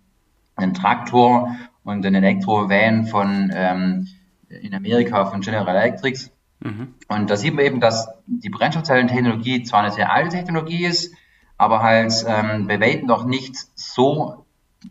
einen 0.57 0.75
Traktor 0.75 1.55
und 1.85 2.05
einen 2.05 2.23
Elektrovan 2.23 3.07
von 3.07 3.53
ähm, 3.55 4.09
in 4.49 4.75
Amerika 4.75 5.27
von 5.27 5.41
General 5.41 5.69
Electric. 5.69 6.31
Mhm. 6.61 6.95
Und 7.09 7.31
da 7.31 7.37
sieht 7.37 7.55
man 7.55 7.65
eben, 7.65 7.81
dass 7.81 8.09
die 8.27 8.51
Brennstoffzellentechnologie 8.51 9.63
zwar 9.63 9.81
eine 9.81 9.93
sehr 9.93 10.13
alte 10.13 10.37
Technologie 10.37 10.85
ist, 10.85 11.15
aber 11.57 11.83
halt 11.83 12.13
ähm, 12.27 12.67
bei 12.67 12.81
weitem 12.81 13.07
noch 13.07 13.25
nicht 13.25 13.57
so, 13.75 14.47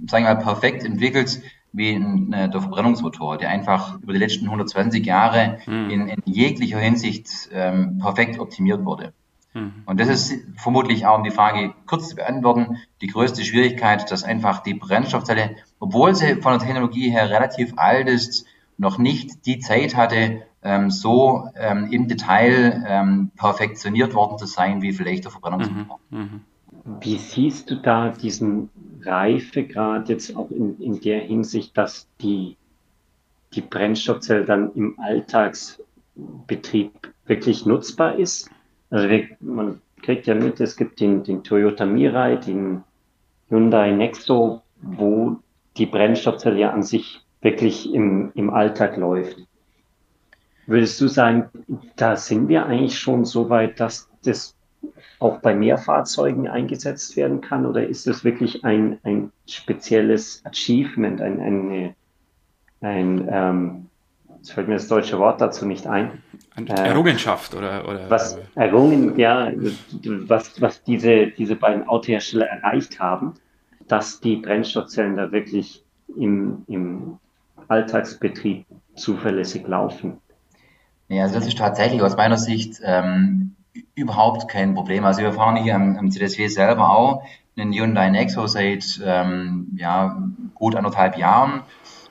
sagen 0.05 0.25
wir 0.25 0.35
mal, 0.35 0.43
perfekt 0.43 0.83
entwickelt 0.83 1.41
wie 1.73 1.93
ein, 1.93 2.33
äh, 2.33 2.49
der 2.49 2.61
Verbrennungsmotor, 2.61 3.37
der 3.37 3.49
einfach 3.49 3.99
über 4.01 4.13
die 4.13 4.19
letzten 4.19 4.45
120 4.45 5.05
Jahre 5.05 5.59
mhm. 5.65 5.89
in, 5.89 6.07
in, 6.07 6.21
jeglicher 6.25 6.79
Hinsicht 6.79 7.49
ähm, 7.51 7.99
perfekt 7.99 8.39
optimiert 8.39 8.83
wurde. 8.83 9.13
Mhm. 9.53 9.83
Und 9.85 9.99
das 9.99 10.07
ist 10.07 10.33
vermutlich 10.55 11.05
auch, 11.05 11.17
um 11.17 11.23
die 11.23 11.31
Frage 11.31 11.73
kurz 11.85 12.09
zu 12.09 12.15
beantworten, 12.15 12.77
die 13.01 13.07
größte 13.07 13.43
Schwierigkeit, 13.43 14.09
dass 14.11 14.23
einfach 14.23 14.59
die 14.59 14.73
Brennstoffzelle, 14.73 15.57
obwohl 15.79 16.15
sie 16.15 16.41
von 16.41 16.53
der 16.53 16.67
Technologie 16.67 17.09
her 17.09 17.29
relativ 17.29 17.73
alt 17.77 18.07
ist, 18.07 18.45
noch 18.77 18.97
nicht 18.97 19.45
die 19.45 19.59
Zeit 19.59 19.95
hatte, 19.95 20.43
ähm, 20.63 20.89
so 20.91 21.49
ähm, 21.55 21.87
im 21.91 22.07
Detail 22.07 22.83
ähm, 22.87 23.31
perfektioniert 23.35 24.13
worden 24.13 24.37
zu 24.37 24.45
sein, 24.45 24.81
wie 24.81 24.93
vielleicht 24.93 25.25
der 25.25 25.31
Verbrennungsmotor. 25.31 25.99
Mhm. 26.09 26.19
mhm. 26.19 26.41
Wie 27.01 27.17
siehst 27.17 27.69
du 27.69 27.75
da 27.75 28.09
diesen 28.09 28.69
Reifegrad 29.01 30.07
jetzt 30.07 30.35
auch 30.37 30.49
in, 30.51 30.79
in 30.79 31.01
der 31.01 31.19
Hinsicht, 31.19 31.77
dass 31.77 32.07
die, 32.21 32.55
die 33.53 33.61
Brennstoffzelle 33.61 34.45
dann 34.45 34.71
im 34.73 34.97
Alltagsbetrieb 34.97 36.93
wirklich 37.25 37.65
nutzbar 37.65 38.15
ist? 38.15 38.49
Also 38.89 39.09
wir, 39.09 39.27
man 39.41 39.81
kriegt 40.01 40.27
ja 40.27 40.35
mit, 40.35 40.61
es 40.61 40.77
gibt 40.77 41.01
den, 41.01 41.23
den 41.23 41.43
Toyota 41.43 41.85
Mirai, 41.85 42.37
den 42.37 42.83
Hyundai 43.49 43.91
Nexo, 43.91 44.61
wo 44.81 45.37
die 45.75 45.87
Brennstoffzelle 45.87 46.59
ja 46.59 46.71
an 46.71 46.83
sich 46.83 47.26
wirklich 47.41 47.93
im, 47.93 48.31
im 48.35 48.49
Alltag 48.49 48.97
läuft. 48.97 49.37
Würdest 50.65 50.99
du 50.99 51.07
sagen, 51.07 51.49
da 51.95 52.15
sind 52.15 52.49
wir 52.49 52.65
eigentlich 52.65 52.99
schon 52.99 53.23
so 53.23 53.49
weit, 53.49 53.79
dass 53.79 54.09
das 54.23 54.55
auch 55.19 55.39
bei 55.39 55.55
Mehrfahrzeugen 55.55 56.47
eingesetzt 56.47 57.15
werden 57.15 57.41
kann? 57.41 57.65
Oder 57.65 57.87
ist 57.87 58.05
das 58.05 58.23
wirklich 58.23 58.65
ein, 58.65 58.99
ein 59.03 59.31
spezielles 59.47 60.43
Achievement, 60.45 61.21
ein, 61.21 61.39
eine, 61.39 61.95
ein 62.81 63.27
ähm, 63.31 63.87
jetzt 64.47 64.51
fällt 64.51 64.67
mir 64.67 64.75
das 64.75 64.87
deutsche 64.87 65.19
Wort 65.19 65.41
dazu 65.41 65.65
nicht 65.65 65.87
ein. 65.87 66.23
Eine 66.55 66.69
äh, 66.69 66.87
Errungenschaft 66.89 67.55
oder, 67.55 67.87
oder 67.87 68.09
was 68.09 68.37
errungen, 68.55 69.17
ja, 69.17 69.51
was, 70.03 70.61
was 70.61 70.83
diese, 70.83 71.27
diese 71.27 71.55
beiden 71.55 71.87
Autohersteller 71.87 72.47
erreicht 72.47 72.99
haben, 72.99 73.33
dass 73.87 74.19
die 74.19 74.37
Brennstoffzellen 74.37 75.15
da 75.17 75.31
wirklich 75.31 75.83
im, 76.15 76.63
im 76.67 77.19
Alltagsbetrieb 77.67 78.65
zuverlässig 78.95 79.67
laufen. 79.67 80.19
Ja, 81.09 81.23
also 81.23 81.35
das 81.35 81.47
ist 81.47 81.57
tatsächlich 81.57 82.01
aus 82.01 82.17
meiner 82.17 82.37
Sicht 82.37 82.81
ähm, 82.83 83.55
überhaupt 83.95 84.49
kein 84.49 84.73
Problem. 84.73 85.05
Also 85.05 85.21
wir 85.21 85.33
fahren 85.33 85.55
hier 85.55 85.75
am, 85.75 85.97
am 85.97 86.11
CDSW 86.11 86.47
selber 86.47 86.89
auch 86.89 87.23
einen 87.55 87.73
Hyundai 87.73 88.09
Nexo 88.09 88.47
seit 88.47 89.01
ähm, 89.03 89.67
ja, 89.77 90.21
gut 90.53 90.75
anderthalb 90.75 91.17
Jahren. 91.17 91.61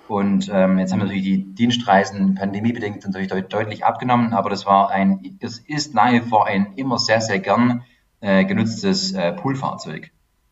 Und 0.09 0.51
ähm, 0.53 0.79
jetzt 0.79 0.93
haben 0.93 1.01
natürlich 1.01 1.23
die 1.23 1.55
Dienstreisen 1.55 2.37
pandemiebedingt 2.37 3.05
natürlich 3.05 3.29
deut 3.29 3.53
deutlich 3.53 3.85
abgenommen, 3.85 4.35
aber 4.35 4.51
das 4.51 4.65
war 4.65 4.91
ein, 4.91 5.39
es 5.41 5.59
ist 5.59 5.95
nach 5.95 6.13
wie 6.13 6.21
vor 6.21 6.47
ein 6.47 6.75
immer 6.77 6.99
sehr, 6.99 7.21
sehr 7.21 7.41
gern 7.41 7.83
äh, 8.21 8.45
genutztes 8.45 9.13
äh, 9.13 9.33
Poolfahrzeug. 9.33 10.11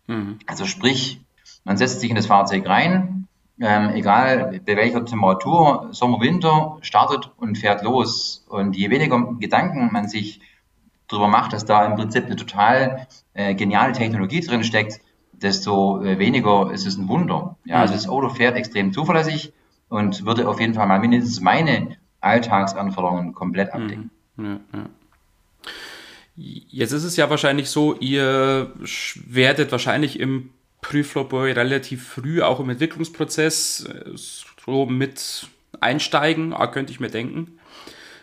Mhm. 0.09 0.39
Also 0.47 0.67
sprich, 0.67 1.21
man 1.63 1.77
setzt 1.77 2.01
sich 2.01 2.11
in 2.11 2.17
das 2.17 2.27
Fahrzeug 2.27 2.69
rein, 2.69 3.24
ähm, 3.61 3.91
egal 3.95 4.61
bei 4.67 4.77
welcher 4.77 5.05
Temperatur, 5.05 5.89
Sommer, 5.93 6.21
Winter, 6.21 6.79
startet 6.81 7.31
und 7.37 7.57
fährt 7.57 7.83
los. 7.83 8.45
Und 8.49 8.77
je 8.77 8.91
weniger 8.91 9.35
Gedanken 9.39 9.91
man 9.93 10.09
sich 10.09 10.41
darüber 11.09 11.29
macht, 11.29 11.53
dass 11.53 11.65
da 11.65 11.85
im 11.85 11.95
Prinzip 11.95 12.27
eine 12.27 12.37
total 12.37 13.07
äh, 13.35 13.55
geniale 13.55 13.93
Technologie 13.93 14.41
drin 14.41 14.65
steckt, 14.65 15.01
desto 15.33 16.03
äh, 16.03 16.19
weniger 16.19 16.71
ist 16.73 16.87
es 16.87 16.97
ein 16.97 17.09
Wunder. 17.09 17.57
Ja, 17.65 17.77
also 17.77 17.95
das 17.95 18.09
Auto 18.09 18.29
fährt 18.29 18.57
extrem 18.57 18.93
zuverlässig 18.93 19.53
und 19.89 20.25
würde 20.27 20.49
auf 20.49 20.61
jeden 20.61 20.75
Fall 20.75 20.87
mal 20.87 20.99
mindestens 20.99 21.41
meine 21.41 21.97
Alltagsanforderungen 22.21 23.35
komplett 23.35 23.75
mhm. 23.75 23.81
abdecken. 23.81 24.11
Ja, 24.39 24.61
ja. 24.73 24.87
Jetzt 26.37 26.91
ist 26.91 27.05
es 27.05 27.17
ja 27.17 27.31
wahrscheinlich 27.31 27.71
so, 27.71 27.95
ihr 27.95 28.73
werdet 29.27 29.71
wahrscheinlich 29.71 30.19
im 30.19 30.51
Prüflabor 30.85 31.47
relativ 31.47 32.07
früh 32.07 32.43
auch 32.43 32.61
im 32.61 32.69
Entwicklungsprozess 32.69 33.87
äh, 33.87 34.11
so 34.15 34.85
mit 34.85 35.49
einsteigen, 35.81 36.55
könnte 36.73 36.93
ich 36.93 37.01
mir 37.01 37.09
denken. 37.09 37.59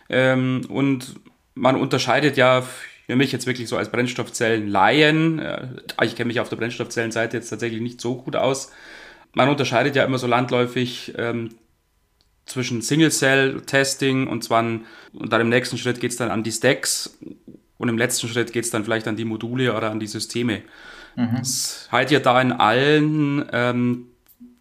Ähm, 0.10 0.62
und 0.70 1.15
man 1.56 1.75
unterscheidet 1.75 2.38
ja 2.38 2.62
für 2.62 3.15
mich 3.15 3.32
jetzt 3.32 3.48
wirklich 3.48 3.68
so 3.68 3.77
als 3.77 3.91
Brennstoffzellen-Laien, 3.91 5.39
äh, 5.39 5.68
ich 6.03 6.15
kenne 6.15 6.27
mich 6.27 6.39
auf 6.39 6.50
der 6.50 6.58
Brennstoffzellenseite 6.58 7.38
jetzt 7.38 7.50
tatsächlich 7.50 7.82
nicht 7.82 8.00
so 8.00 8.15
gut 8.15 8.36
aus, 8.36 8.72
man 9.34 9.50
unterscheidet 9.50 9.96
ja 9.96 10.03
immer 10.06 10.20
so 10.20 10.27
landläufig 10.27 11.13
ähm, 11.18 11.56
zwischen 12.46 12.84
Single-Cell-Testing 12.84 14.27
und 14.27 14.44
zwar 14.44 14.63
und 14.63 15.34
dann 15.34 15.41
im 15.41 15.50
nächsten 15.50 15.80
Schritt 15.80 16.00
geht 16.00 16.12
es 16.12 16.18
dann 16.18 16.30
an 16.30 16.44
die 16.44 16.51
Stacks 16.51 17.18
und 17.80 17.89
im 17.89 17.98
letzten 17.98 18.27
Schritt 18.27 18.53
geht 18.53 18.65
es 18.65 18.70
dann 18.70 18.84
vielleicht 18.84 19.08
an 19.08 19.15
die 19.15 19.25
Module 19.25 19.75
oder 19.75 19.89
an 19.89 20.00
die 20.00 20.08
Systeme. 20.08 20.62
Mhm. 21.15 21.44
Seid 21.44 22.12
ihr 22.12 22.20
da 22.20 22.41
in 22.41 22.51
allen 22.51 23.46
ähm, 23.51 24.08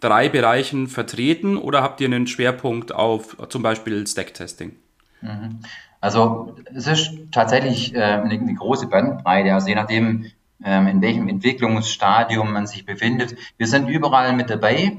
drei 0.00 0.28
Bereichen 0.28 0.88
vertreten 0.88 1.56
oder 1.56 1.82
habt 1.82 2.00
ihr 2.00 2.06
einen 2.06 2.26
Schwerpunkt 2.26 2.92
auf 2.92 3.36
zum 3.48 3.62
Beispiel 3.62 4.06
Stack-Testing? 4.06 4.76
Mhm. 5.20 5.60
Also 6.00 6.56
es 6.74 6.86
ist 6.86 7.10
tatsächlich 7.30 7.94
äh, 7.94 8.00
eine, 8.00 8.32
eine, 8.32 8.54
große 8.54 8.86
Bandbreite, 8.86 9.52
also 9.52 9.68
je 9.68 9.74
nachdem, 9.74 10.26
ähm, 10.64 10.86
in 10.86 11.02
welchem 11.02 11.28
Entwicklungsstadium 11.28 12.52
man 12.52 12.66
sich 12.66 12.86
befindet. 12.86 13.36
Wir 13.58 13.66
sind 13.66 13.88
überall 13.88 14.34
mit 14.34 14.48
dabei, 14.48 14.96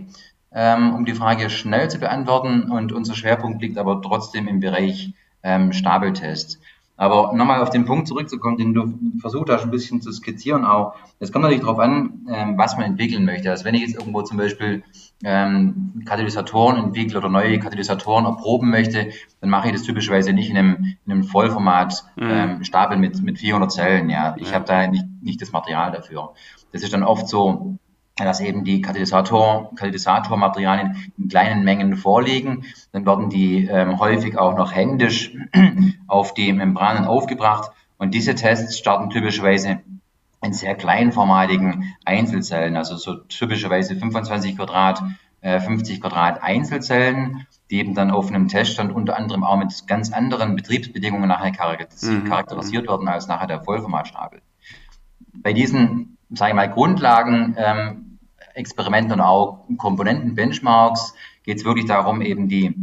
ähm, 0.54 0.94
um 0.94 1.06
die 1.06 1.16
Frage 1.16 1.50
schnell 1.50 1.90
zu 1.90 1.98
beantworten 1.98 2.72
und 2.72 2.92
unser 2.92 3.16
Schwerpunkt 3.16 3.62
liegt 3.62 3.78
aber 3.78 4.02
trotzdem 4.02 4.48
im 4.48 4.60
Bereich 4.60 5.14
ähm, 5.44 5.74
Stapeltest. 5.74 6.60
Aber 7.02 7.34
nochmal 7.34 7.64
auf 7.64 7.72
den 7.72 7.86
Punkt 7.86 8.08
zurückzukommen, 8.08 8.58
den 8.58 8.76
du 8.76 8.94
versucht 9.20 9.50
hast, 9.50 9.64
ein 9.64 9.72
bisschen 9.72 10.02
zu 10.02 10.12
skizzieren 10.12 10.66
auch. 10.66 10.94
Es 11.18 11.32
kommt 11.32 11.42
natürlich 11.42 11.64
darauf 11.64 11.80
an, 11.80 12.28
ähm, 12.30 12.60
was 12.60 12.78
man 12.78 12.86
entwickeln 12.86 13.26
möchte. 13.26 13.50
Also 13.50 13.66
wenn 13.66 13.74
ich 13.74 13.82
jetzt 13.82 13.96
irgendwo 13.96 14.22
zum 14.22 14.38
Beispiel 14.38 14.84
ähm, 15.24 16.04
Katalysatoren 16.06 16.78
entwickle 16.78 17.18
oder 17.18 17.30
neue 17.30 17.58
Katalysatoren 17.58 18.26
erproben 18.26 18.70
möchte, 18.70 19.10
dann 19.40 19.50
mache 19.50 19.70
ich 19.70 19.74
das 19.74 19.82
typischerweise 19.82 20.32
nicht 20.32 20.52
in 20.52 20.58
einem, 20.58 20.96
in 21.08 21.12
einem 21.12 21.24
Vollformat 21.24 22.04
mhm. 22.18 22.30
ähm, 22.30 22.64
Stapel 22.64 23.00
mit, 23.00 23.20
mit 23.24 23.40
400 23.40 23.72
Zellen. 23.72 24.12
Ja, 24.12 24.36
ich 24.38 24.50
ja. 24.50 24.54
habe 24.54 24.66
da 24.66 24.86
nicht, 24.86 25.06
nicht 25.24 25.42
das 25.42 25.52
Material 25.52 25.92
dafür. 25.92 26.34
Das 26.72 26.84
ist 26.84 26.94
dann 26.94 27.02
oft 27.02 27.28
so 27.28 27.80
dass 28.18 28.40
eben 28.40 28.64
die 28.64 28.82
Katalysator, 28.82 29.74
Katalysatormaterialien 29.76 31.12
in 31.18 31.28
kleinen 31.28 31.64
Mengen 31.64 31.96
vorliegen. 31.96 32.66
Dann 32.92 33.06
werden 33.06 33.30
die 33.30 33.66
ähm, 33.66 34.00
häufig 34.00 34.38
auch 34.38 34.56
noch 34.58 34.74
händisch 34.74 35.36
auf 36.08 36.34
die 36.34 36.52
Membranen 36.54 37.06
aufgebracht. 37.06 37.72
Und 37.98 38.14
diese 38.14 38.36
Tests 38.36 38.78
starten 38.78 39.10
typischerweise 39.10 39.82
in 40.44 40.54
sehr 40.54 40.76
kleinformatigen 40.76 41.96
Einzelzellen, 42.04 42.76
also 42.76 42.96
so 42.98 43.16
typischerweise 43.16 43.96
25 43.96 44.58
Quadrat, 44.58 45.04
äh, 45.42 45.60
50 45.60 46.02
Quadrat 46.02 46.42
Einzelzellen, 46.42 47.46
die 47.70 47.78
eben 47.78 47.94
dann 47.94 48.12
auf 48.12 48.30
einem 48.30 48.48
Teststand 48.48 48.92
unter 48.92 49.18
anderem 49.18 49.44
auch 49.44 49.58
mit 49.58 49.88
ganz 49.88 50.12
anderen 50.12 50.56
Betriebsbedingungen 50.56 51.30
nachher 51.30 51.52
mhm. 51.52 52.26
charakterisiert 52.26 52.88
werden 52.88 53.08
als 53.08 53.28
nachher 53.28 53.48
der 53.48 53.64
Vollformatstapel. 53.64 54.42
Bei 55.34 55.54
diesen 55.54 56.18
sage 56.34 56.52
ich 56.52 56.56
mal, 56.56 56.70
Grundlagen 56.70 57.56
ähm, 57.58 58.20
Experimenten 58.54 59.14
und 59.14 59.22
auch 59.22 59.66
Komponenten-Benchmarks 59.78 61.14
geht 61.44 61.58
es 61.58 61.66
wirklich 61.66 61.86
darum, 61.86 62.22
eben 62.22 62.48
die 62.48 62.76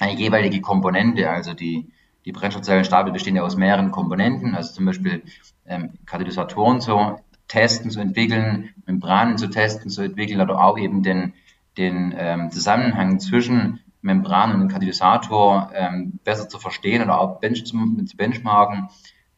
eine 0.00 0.14
jeweilige 0.14 0.60
Komponente, 0.60 1.28
also 1.30 1.54
die, 1.54 1.90
die 2.24 2.32
Brennstoffzellenstapel 2.32 3.12
bestehen 3.12 3.36
ja 3.36 3.42
aus 3.42 3.56
mehreren 3.56 3.90
Komponenten, 3.90 4.54
also 4.54 4.74
zum 4.74 4.86
Beispiel 4.86 5.22
ähm, 5.66 5.94
Katalysatoren 6.06 6.80
zu 6.80 7.16
testen, 7.48 7.90
zu 7.90 8.00
entwickeln, 8.00 8.70
Membranen 8.86 9.38
zu 9.38 9.48
testen, 9.48 9.90
zu 9.90 10.02
entwickeln 10.02 10.40
oder 10.40 10.62
auch 10.62 10.78
eben 10.78 11.02
den, 11.02 11.32
den 11.76 12.14
ähm, 12.16 12.50
Zusammenhang 12.50 13.18
zwischen 13.18 13.80
Membran 14.00 14.60
und 14.60 14.68
Katalysator 14.68 15.70
ähm, 15.74 16.20
besser 16.22 16.48
zu 16.48 16.58
verstehen 16.58 17.02
oder 17.02 17.20
auch 17.20 17.40
bench 17.40 17.64
zu, 17.64 18.04
zu 18.04 18.16
benchmarken. 18.16 18.88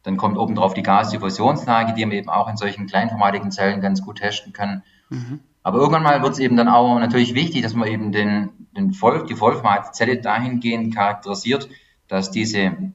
Dann 0.03 0.17
kommt 0.17 0.37
oben 0.37 0.55
drauf 0.55 0.73
die 0.73 0.83
Gasdiffusionslage, 0.83 1.93
die 1.93 2.05
man 2.05 2.15
eben 2.15 2.29
auch 2.29 2.49
in 2.49 2.57
solchen 2.57 2.87
kleinformatigen 2.87 3.51
Zellen 3.51 3.81
ganz 3.81 4.01
gut 4.01 4.17
testen 4.17 4.53
kann. 4.53 4.83
Mhm. 5.09 5.41
Aber 5.63 5.79
irgendwann 5.79 6.03
mal 6.03 6.21
wird 6.23 6.33
es 6.33 6.39
eben 6.39 6.57
dann 6.57 6.67
auch 6.67 6.99
natürlich 6.99 7.35
wichtig, 7.35 7.61
dass 7.61 7.75
man 7.75 7.87
eben 7.87 8.11
den, 8.11 8.49
den 8.75 8.93
Voll, 8.93 9.25
die 9.27 9.35
Vollformatzelle 9.35 10.17
dahingehend 10.17 10.95
charakterisiert, 10.95 11.69
dass 12.07 12.31
diese 12.31 12.93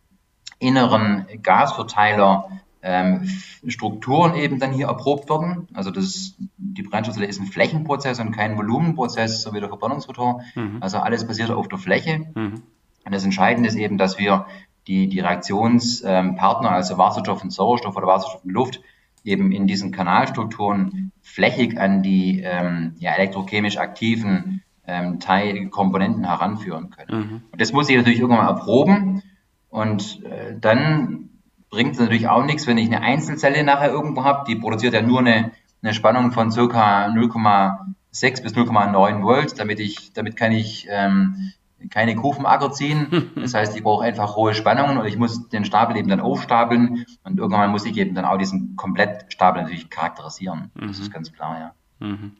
inneren 0.58 1.26
Gasverteiler 1.42 2.48
ähm, 2.82 3.28
Strukturen 3.66 4.34
eben 4.34 4.58
dann 4.58 4.72
hier 4.72 4.86
erprobt 4.86 5.28
werden. 5.28 5.68
Also 5.74 5.90
das, 5.90 6.34
die 6.56 6.82
Brennstoffzelle 6.82 7.26
ist 7.26 7.40
ein 7.40 7.46
Flächenprozess 7.46 8.20
und 8.20 8.32
kein 8.32 8.56
Volumenprozess, 8.56 9.42
so 9.42 9.52
wie 9.52 9.60
der 9.60 9.68
Verbrennungsmotor. 9.68 10.42
Mhm. 10.54 10.78
Also 10.80 10.98
alles 10.98 11.26
basiert 11.26 11.50
auf 11.50 11.68
der 11.68 11.78
Fläche. 11.78 12.26
Mhm. 12.34 12.62
Und 13.04 13.14
das 13.14 13.24
Entscheidende 13.24 13.68
ist 13.68 13.76
eben, 13.76 13.98
dass 13.98 14.18
wir 14.18 14.46
die, 14.86 15.08
die 15.08 15.20
Reaktionspartner, 15.20 16.70
also 16.70 16.98
Wasserstoff 16.98 17.42
und 17.42 17.52
Sauerstoff 17.52 17.96
oder 17.96 18.06
Wasserstoff 18.06 18.44
und 18.44 18.52
Luft, 18.52 18.80
eben 19.24 19.50
in 19.50 19.66
diesen 19.66 19.90
Kanalstrukturen 19.90 21.12
flächig 21.20 21.78
an 21.78 22.02
die 22.02 22.42
ähm, 22.42 22.94
ja, 22.98 23.12
elektrochemisch 23.12 23.76
aktiven 23.76 24.62
ähm, 24.86 25.18
Teilkomponenten 25.18 26.24
heranführen 26.24 26.90
können. 26.90 27.20
Mhm. 27.20 27.42
Und 27.50 27.60
das 27.60 27.72
muss 27.72 27.88
ich 27.88 27.96
natürlich 27.96 28.20
irgendwann 28.20 28.44
mal 28.44 28.50
erproben. 28.50 29.22
Und 29.68 30.24
äh, 30.24 30.56
dann 30.58 31.30
bringt 31.70 31.94
es 31.94 32.00
natürlich 32.00 32.28
auch 32.28 32.44
nichts, 32.44 32.68
wenn 32.68 32.78
ich 32.78 32.86
eine 32.86 33.02
Einzelzelle 33.02 33.64
nachher 33.64 33.90
irgendwo 33.90 34.22
habe, 34.22 34.44
die 34.46 34.54
produziert 34.54 34.94
ja 34.94 35.02
nur 35.02 35.18
eine, 35.18 35.50
eine 35.82 35.92
Spannung 35.92 36.30
von 36.30 36.52
circa 36.52 37.06
0,6 37.08 38.42
bis 38.42 38.54
0,9 38.54 39.22
Volt, 39.22 39.58
damit 39.58 39.80
ich, 39.80 40.12
damit 40.12 40.36
kann 40.36 40.52
ich 40.52 40.86
ähm, 40.88 41.52
keine 41.90 42.16
Kufenacker 42.16 42.72
ziehen. 42.72 43.30
Das 43.36 43.54
heißt, 43.54 43.76
ich 43.76 43.82
brauche 43.82 44.04
einfach 44.04 44.36
hohe 44.36 44.54
Spannungen 44.54 44.98
und 44.98 45.06
ich 45.06 45.16
muss 45.16 45.48
den 45.48 45.64
Stapel 45.64 45.96
eben 45.96 46.08
dann 46.08 46.20
aufstapeln 46.20 47.04
und 47.24 47.38
irgendwann 47.38 47.70
muss 47.70 47.84
ich 47.84 47.96
eben 47.96 48.14
dann 48.14 48.24
auch 48.24 48.38
diesen 48.38 48.74
Komplettstapel 48.76 49.62
natürlich 49.62 49.88
charakterisieren. 49.90 50.70
Mhm. 50.74 50.88
Das 50.88 50.98
ist 50.98 51.12
ganz 51.12 51.32
klar, 51.32 51.58
ja. 52.00 52.06
Mhm. 52.06 52.32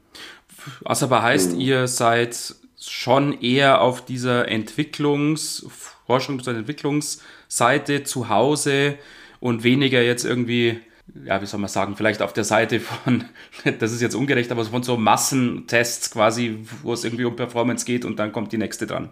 Was 0.80 1.02
aber 1.02 1.22
heißt, 1.22 1.54
ihr 1.54 1.86
seid 1.86 2.56
schon 2.80 3.40
eher 3.40 3.80
auf 3.82 4.04
dieser 4.04 4.48
Entwicklungs-, 4.48 5.66
Forschungs- 6.08 6.48
und 6.48 6.56
Entwicklungsseite 6.56 8.02
zu 8.04 8.28
Hause 8.28 8.96
und 9.40 9.62
weniger 9.62 10.02
jetzt 10.02 10.24
irgendwie 10.24 10.80
ja, 11.24 11.40
wie 11.40 11.46
soll 11.46 11.60
man 11.60 11.68
sagen, 11.68 11.96
vielleicht 11.96 12.22
auf 12.22 12.32
der 12.32 12.44
Seite 12.44 12.80
von, 12.80 13.24
das 13.78 13.92
ist 13.92 14.02
jetzt 14.02 14.14
ungerecht, 14.14 14.50
aber 14.50 14.64
von 14.64 14.82
so 14.82 14.96
Massentests 14.96 16.10
quasi, 16.10 16.66
wo 16.82 16.92
es 16.92 17.04
irgendwie 17.04 17.24
um 17.24 17.36
Performance 17.36 17.84
geht 17.86 18.04
und 18.04 18.18
dann 18.18 18.32
kommt 18.32 18.52
die 18.52 18.58
nächste 18.58 18.86
dran. 18.86 19.10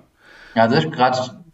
Ja, 0.55 0.69
das 0.69 0.85
ist 0.85 0.93
gerade 0.93 1.45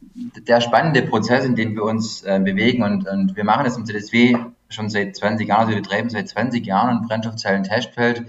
der 0.47 0.61
spannende 0.61 1.02
Prozess, 1.02 1.47
in 1.47 1.57
dem 1.57 1.75
wir 1.75 1.85
uns 1.85 2.23
äh, 2.23 2.38
bewegen 2.38 2.83
und, 2.83 3.09
und 3.09 3.35
wir 3.35 3.45
machen 3.45 3.64
das 3.64 3.76
im 3.78 3.87
CDSW 3.87 4.37
schon 4.69 4.90
seit 4.90 5.16
20 5.16 5.49
Jahren, 5.49 5.61
also 5.61 5.73
wir 5.73 5.80
betreiben 5.80 6.11
seit 6.11 6.28
20 6.28 6.66
Jahren 6.66 6.99
ein 6.99 7.02
Brennstoffzellen-Testfeld 7.09 8.26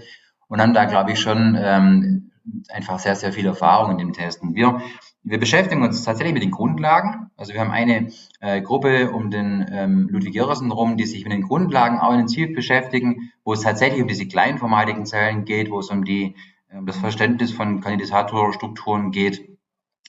und 0.48 0.60
haben 0.60 0.72
da, 0.72 0.86
glaube 0.86 1.12
ich, 1.12 1.20
schon 1.20 1.58
ähm, 1.60 2.30
einfach 2.70 2.98
sehr, 2.98 3.16
sehr 3.16 3.32
viel 3.34 3.46
Erfahrung 3.46 3.92
in 3.92 3.98
dem 3.98 4.12
Testen. 4.14 4.54
Wir, 4.54 4.80
wir 5.22 5.38
beschäftigen 5.38 5.82
uns 5.82 6.02
tatsächlich 6.04 6.32
mit 6.34 6.42
den 6.42 6.50
Grundlagen. 6.50 7.30
Also 7.36 7.52
wir 7.52 7.60
haben 7.60 7.70
eine 7.70 8.10
äh, 8.40 8.62
Gruppe 8.62 9.10
um 9.10 9.30
den 9.30 9.66
ähm, 9.70 10.08
Ludwig 10.10 10.34
Irresen 10.34 10.72
rum, 10.72 10.96
die 10.96 11.04
sich 11.04 11.22
mit 11.24 11.32
den 11.34 11.42
Grundlagen 11.42 12.00
auch 12.00 12.12
intensiv 12.12 12.54
beschäftigen, 12.54 13.30
wo 13.44 13.52
es 13.52 13.60
tatsächlich 13.60 14.00
um 14.00 14.08
diese 14.08 14.26
kleinformatigen 14.26 15.04
Zellen 15.04 15.44
geht, 15.44 15.70
wo 15.70 15.78
es 15.80 15.90
um 15.90 16.04
die, 16.04 16.34
um 16.72 16.86
das 16.86 16.96
Verständnis 16.96 17.52
von 17.52 17.82
Kandidatorstrukturen 17.82 19.12
geht 19.12 19.51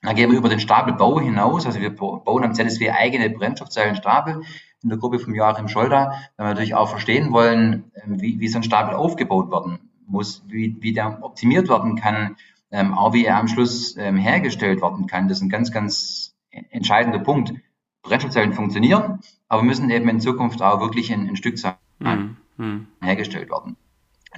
dann 0.03 0.15
gehen 0.15 0.31
wir 0.31 0.37
über 0.37 0.49
den 0.49 0.59
Stapelbau 0.59 1.19
hinaus. 1.19 1.65
Also 1.65 1.79
wir 1.79 1.95
bauen 1.95 2.43
am 2.43 2.53
ZSW 2.53 2.91
eigene 2.91 3.29
Brennstoffzellenstapel 3.29 4.43
in 4.83 4.89
der 4.89 4.97
Gruppe 4.97 5.17
vom 5.17 5.33
Joachim 5.33 5.69
Scholder, 5.69 6.13
weil 6.35 6.45
wir 6.45 6.49
natürlich 6.49 6.75
auch 6.75 6.89
verstehen 6.89 7.31
wollen, 7.31 7.91
ähm, 8.03 8.21
wie, 8.21 8.39
wie 8.39 8.49
so 8.49 8.59
ein 8.59 8.63
Stapel 8.63 8.95
aufgebaut 8.95 9.49
werden 9.49 9.79
muss, 10.05 10.43
wie, 10.47 10.75
wie 10.81 10.93
der 10.93 11.23
optimiert 11.23 11.69
werden 11.69 11.95
kann, 11.95 12.35
ähm, 12.69 12.93
auch 12.93 13.13
wie 13.13 13.25
er 13.25 13.37
am 13.37 13.47
Schluss 13.47 13.95
ähm, 13.97 14.17
hergestellt 14.17 14.81
werden 14.81 15.07
kann. 15.07 15.29
Das 15.29 15.37
ist 15.37 15.43
ein 15.43 15.49
ganz, 15.49 15.71
ganz 15.71 16.35
entscheidender 16.49 17.19
Punkt. 17.19 17.53
Brennstoffzellen 18.01 18.53
funktionieren, 18.53 19.21
aber 19.47 19.63
müssen 19.63 19.89
eben 19.89 20.09
in 20.09 20.19
Zukunft 20.19 20.61
auch 20.61 20.81
wirklich 20.81 21.09
in, 21.09 21.29
in 21.29 21.37
Stückzahlen 21.37 21.77
mhm. 21.99 22.37
mhm. 22.57 22.87
hergestellt 23.01 23.49
werden. 23.49 23.77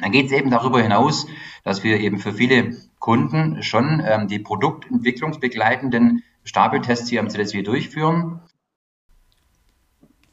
Dann 0.01 0.12
geht 0.12 0.27
es 0.27 0.31
eben 0.31 0.51
darüber 0.51 0.81
hinaus, 0.81 1.27
dass 1.63 1.84
wir 1.84 1.99
eben 1.99 2.17
für 2.19 2.34
viele 2.34 2.75
Kunden 2.99 3.63
schon 3.63 4.01
ähm, 4.05 4.27
die 4.27 4.39
produktentwicklungsbegleitenden 4.39 6.23
Stapeltests 6.43 7.10
hier 7.10 7.19
am 7.19 7.29
CDSW 7.29 7.63
durchführen. 7.63 8.41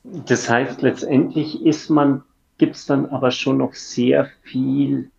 Das 0.05 0.49
heißt, 0.49 0.83
letztendlich 0.83 1.65
ist 1.65 1.89
man, 1.91 2.23
gibt 2.59 2.77
es 2.77 2.87
dann 2.87 3.07
aber 3.07 3.31
schon 3.31 3.59
noch 3.59 3.75
sehr 3.75 4.29
viel 4.43 5.11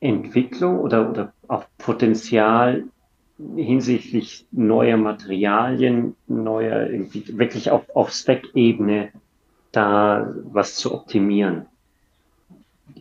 Entwicklung 0.00 0.78
oder, 0.78 1.10
oder 1.10 1.32
auch 1.48 1.64
Potenzial 1.78 2.84
hinsichtlich 3.56 4.46
neuer 4.52 4.96
Materialien, 4.96 6.14
neuer, 6.26 6.88
irgendwie 6.88 7.36
wirklich 7.36 7.70
auf, 7.70 7.84
auf 7.94 8.12
Stack-Ebene 8.12 9.10
da 9.72 10.32
was 10.44 10.76
zu 10.76 10.94
optimieren. 10.94 11.66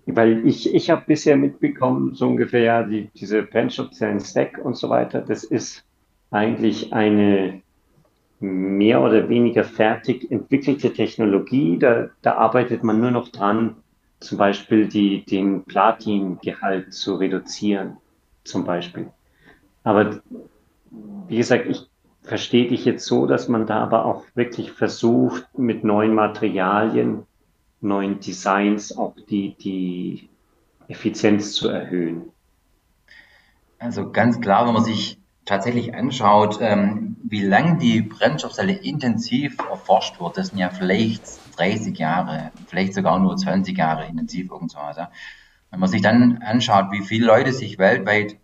Weil 0.05 0.45
ich, 0.45 0.73
ich 0.73 0.89
habe 0.89 1.03
bisher 1.07 1.37
mitbekommen, 1.37 2.13
so 2.13 2.27
ungefähr 2.27 2.83
die, 2.83 3.09
diese 3.15 3.43
Brennstoffzellen 3.43 4.19
Stack 4.19 4.59
und 4.63 4.75
so 4.75 4.89
weiter, 4.89 5.21
das 5.21 5.43
ist 5.43 5.85
eigentlich 6.29 6.91
eine 6.91 7.61
mehr 8.39 9.01
oder 9.01 9.29
weniger 9.29 9.63
fertig 9.63 10.29
entwickelte 10.29 10.91
Technologie. 10.91 11.77
Da, 11.79 12.09
da 12.21 12.33
arbeitet 12.33 12.83
man 12.83 12.99
nur 12.99 13.11
noch 13.11 13.29
dran, 13.29 13.77
zum 14.19 14.37
Beispiel 14.37 14.87
die, 14.87 15.23
den 15.23 15.63
Platingehalt 15.63 16.93
zu 16.93 17.15
reduzieren, 17.15 17.97
zum 18.43 18.65
Beispiel. 18.65 19.09
Aber 19.83 20.21
wie 21.27 21.37
gesagt, 21.37 21.67
ich 21.67 21.87
verstehe 22.21 22.67
dich 22.67 22.85
jetzt 22.85 23.05
so, 23.05 23.25
dass 23.25 23.47
man 23.47 23.65
da 23.65 23.79
aber 23.79 24.05
auch 24.05 24.23
wirklich 24.35 24.71
versucht, 24.71 25.47
mit 25.57 25.83
neuen 25.83 26.13
Materialien 26.13 27.23
neuen 27.83 28.19
Designs 28.19 28.97
auch 28.97 29.15
die, 29.29 29.55
die 29.55 30.29
Effizienz 30.87 31.53
zu 31.53 31.69
erhöhen? 31.69 32.23
Also 33.79 34.11
ganz 34.11 34.39
klar, 34.39 34.65
wenn 34.65 34.73
man 34.73 34.83
sich 34.83 35.19
tatsächlich 35.45 35.93
anschaut, 35.93 36.59
ähm, 36.61 37.17
wie 37.23 37.41
lange 37.41 37.77
die 37.77 38.01
Brennstoffzelle 38.01 38.73
intensiv 38.73 39.57
erforscht 39.69 40.19
wird, 40.19 40.37
das 40.37 40.47
sind 40.47 40.57
ja 40.59 40.69
vielleicht 40.69 41.23
30 41.57 41.97
Jahre, 41.97 42.51
vielleicht 42.67 42.93
sogar 42.93 43.19
nur 43.19 43.35
20 43.35 43.77
Jahre 43.77 44.05
intensiv 44.05 44.51
irgendwas. 44.51 44.97
Ja. 44.97 45.11
Wenn 45.69 45.79
man 45.79 45.89
sich 45.89 46.01
dann 46.01 46.41
anschaut, 46.43 46.91
wie 46.91 47.01
viele 47.01 47.25
Leute 47.25 47.51
sich 47.51 47.77
weltweit 47.77 48.37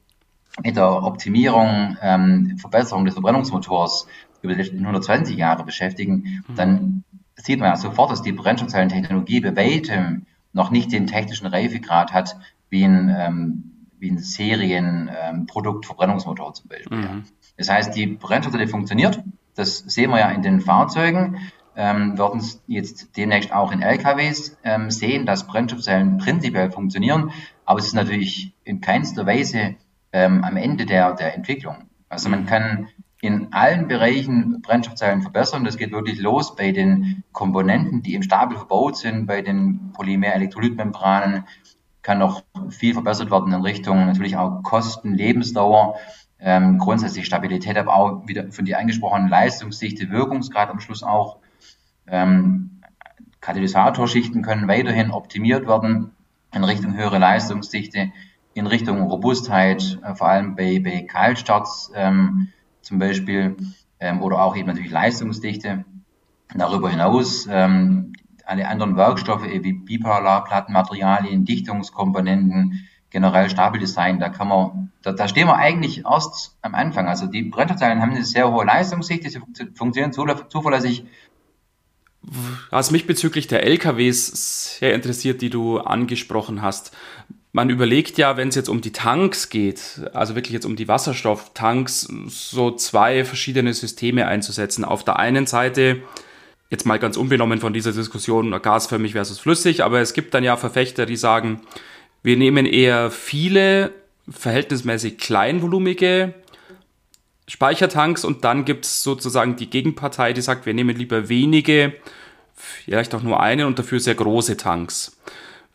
mit 0.62 0.76
der 0.76 1.04
Optimierung, 1.04 1.98
ähm, 2.02 2.58
Verbesserung 2.58 3.06
des 3.06 3.14
Verbrennungsmotors 3.14 4.08
über 4.42 4.54
die 4.54 4.62
letzten 4.62 4.80
120 4.80 5.38
Jahre 5.38 5.64
beschäftigen, 5.64 6.44
mhm. 6.48 6.56
dann 6.56 7.04
sieht 7.44 7.60
man 7.60 7.70
ja 7.70 7.76
sofort, 7.76 8.12
dass 8.12 8.22
die 8.22 8.32
Brennstoffzellentechnologie 8.32 9.42
bei 9.42 9.56
weitem 9.56 10.26
noch 10.54 10.72
nicht 10.72 10.92
den 10.92 11.08
technischen 11.08 11.48
Reifegrad 11.48 12.14
hat, 12.14 12.38
wie 12.70 12.84
ein, 12.84 13.14
ähm, 13.18 13.88
wie 13.98 14.12
ein 14.12 14.18
Serienprodukt 14.18 15.86
ähm, 15.86 15.92
zum 16.54 16.70
Beispiel. 16.70 16.98
Mhm. 16.98 17.24
Das 17.58 17.70
heißt, 17.70 17.96
die 17.96 18.08
Brennstoffzelle 18.08 18.68
funktioniert. 18.68 19.22
Das 19.56 19.80
sehen 19.80 20.12
wir 20.12 20.20
ja 20.20 20.30
in 20.30 20.42
den 20.42 20.62
Fahrzeugen. 20.62 21.38
Ähm, 21.76 22.18
werden 22.18 22.42
jetzt 22.68 23.16
demnächst 23.16 23.54
auch 23.54 23.72
in 23.72 23.82
LKWs 23.82 24.58
ähm, 24.64 24.92
sehen, 24.92 25.26
dass 25.26 25.48
Brennstoffzellen 25.48 26.18
prinzipiell 26.18 26.72
funktionieren. 26.72 27.32
Aber 27.66 27.80
es 27.80 27.86
ist 27.86 27.94
natürlich 27.94 28.54
in 28.64 28.82
keinster 28.82 29.26
Weise 29.26 29.76
ähm, 30.12 30.44
am 30.44 30.58
Ende 30.58 30.86
der, 30.86 31.14
der 31.14 31.36
Entwicklung. 31.36 31.90
Also 32.10 32.30
man 32.30 32.42
mhm. 32.42 32.46
kann 32.48 32.88
in 33.22 33.52
allen 33.52 33.88
Bereichen 33.88 34.62
Brennstoffzellen 34.62 35.22
verbessern. 35.22 35.66
Das 35.66 35.78
geht 35.78 35.92
wirklich 35.92 36.20
los 36.20 36.56
bei 36.56 36.72
den 36.72 37.24
Komponenten, 37.34 38.02
die 38.02 38.14
im 38.14 38.24
Stapel 38.24 38.58
verbaut 38.58 38.98
sind, 38.98 39.26
bei 39.26 39.42
den 39.42 39.92
Polymer-Elektrolytmembranen 39.94 41.44
kann 42.02 42.20
noch 42.20 42.44
viel 42.70 42.94
verbessert 42.94 43.30
werden 43.30 43.54
in 43.54 43.62
Richtung 43.62 44.06
natürlich 44.06 44.38
auch 44.38 44.64
Kosten, 44.64 45.14
Lebensdauer, 45.14 45.96
ähm, 46.40 46.78
grundsätzlich 46.78 47.26
Stabilität, 47.26 47.78
aber 47.78 47.94
auch 47.94 48.28
wieder 48.28 48.52
von 48.52 48.66
dir 48.66 48.80
angesprochenen 48.80 49.28
Leistungsdichte, 49.28 50.10
Wirkungsgrad 50.10 50.70
am 50.70 50.80
Schluss 50.80 51.04
auch. 51.04 51.38
Ähm, 52.08 52.82
Katalysatorschichten 53.42 54.42
können 54.42 54.68
weiterhin 54.68 55.12
optimiert 55.12 55.68
werden 55.68 56.12
in 56.54 56.64
Richtung 56.64 56.96
höhere 56.96 57.20
Leistungsdichte, 57.20 58.12
in 58.54 58.68
Richtung 58.68 59.02
Robustheit, 59.02 60.00
äh, 60.04 60.16
vor 60.16 60.30
allem 60.30 60.56
bei, 60.56 60.80
bei 60.80 61.02
Kaltstarts. 61.02 61.92
Ähm, 61.94 62.50
zum 62.90 62.98
Beispiel 62.98 63.56
ähm, 64.00 64.22
oder 64.24 64.42
auch 64.42 64.58
eben 64.58 64.68
natürlich 64.68 64.92
Leistungsdichte. 64.92 65.86
Darüber 66.56 66.90
hinaus 66.90 67.48
ähm, 67.50 68.14
alle 68.44 68.68
anderen 68.68 68.98
Werkstoffe 68.98 69.44
wie 69.44 69.74
Bipolarplattenmaterialien, 69.74 71.46
Dichtungskomponenten, 71.46 72.90
generell 73.12 73.48
Stapeldesign, 73.48 74.20
da 74.20 74.30
kann 74.30 74.48
man, 74.48 74.92
da, 75.04 75.12
da 75.12 75.28
stehen 75.28 75.46
wir 75.46 75.58
eigentlich 75.58 76.06
erst 76.06 76.58
am 76.64 76.74
Anfang. 76.74 77.08
Also 77.08 77.28
die 77.28 77.44
Brennerzellen 77.44 78.02
haben 78.02 78.12
eine 78.12 78.26
sehr 78.26 78.52
hohe 78.52 78.66
Leistungsdichte, 78.66 79.30
sie 79.30 79.40
funktionieren 79.76 80.12
zuverlässig. 80.12 81.06
Was 82.72 82.90
mich 82.90 83.06
bezüglich 83.06 83.46
der 83.46 83.64
LKWs 83.64 84.80
sehr 84.80 84.96
interessiert, 84.96 85.44
die 85.44 85.52
du 85.52 85.78
angesprochen 85.78 86.64
hast 86.64 86.92
man 87.52 87.70
überlegt 87.70 88.18
ja, 88.18 88.38
wenn 88.38 88.50
es 88.50 88.56
jetzt 88.56 88.70
um 88.70 88.82
die 88.82 88.92
Tanks 88.92 89.50
geht, 89.50 90.02
also 90.14 90.36
wirklich 90.36 90.54
jetzt 90.54 90.66
um 90.66 90.76
die 90.76 90.88
Wasserstofftanks, 90.88 92.08
so 92.28 92.72
zwei 92.72 93.26
verschiedene 93.26 93.74
Systeme 93.74 94.28
einzusetzen. 94.28 94.86
Auf 94.86 95.04
der 95.04 95.18
einen 95.18 95.48
Seite 95.48 96.04
Jetzt 96.70 96.86
mal 96.86 97.00
ganz 97.00 97.18
unbenommen 97.18 97.60
von 97.60 97.74
dieser 97.74 97.92
Diskussion 97.92 98.52
gasförmig 98.62 99.14
versus 99.14 99.40
flüssig, 99.40 99.84
aber 99.84 100.02
es 100.02 100.14
gibt 100.14 100.36
dann 100.36 100.44
ja 100.44 100.56
Verfechter, 100.56 101.08
die 101.08 101.16
sagen, 101.16 101.62
wir 102.22 102.38
nehmen 102.38 102.68
eher 102.68 103.10
viele 103.10 103.92
verhältnismäßig 104.30 105.18
kleinvolumige 105.18 106.36
Speichertanks 107.48 108.24
und 108.24 108.44
dann 108.44 108.66
gibt 108.66 108.86
es 108.86 109.02
sozusagen 109.02 109.56
die 109.56 109.72
Gegenpartei, 109.72 110.34
die 110.34 110.42
sagt, 110.42 110.68
wir 110.68 110.76
nehmen 110.76 110.96
lieber 110.96 111.28
wenige, 111.28 111.94
vielleicht 112.54 113.16
auch 113.16 113.24
nur 113.24 113.40
einen 113.40 113.66
und 113.66 113.80
dafür 113.80 114.00
sehr 114.00 114.14
große 114.14 114.56
Tanks. 114.56 115.18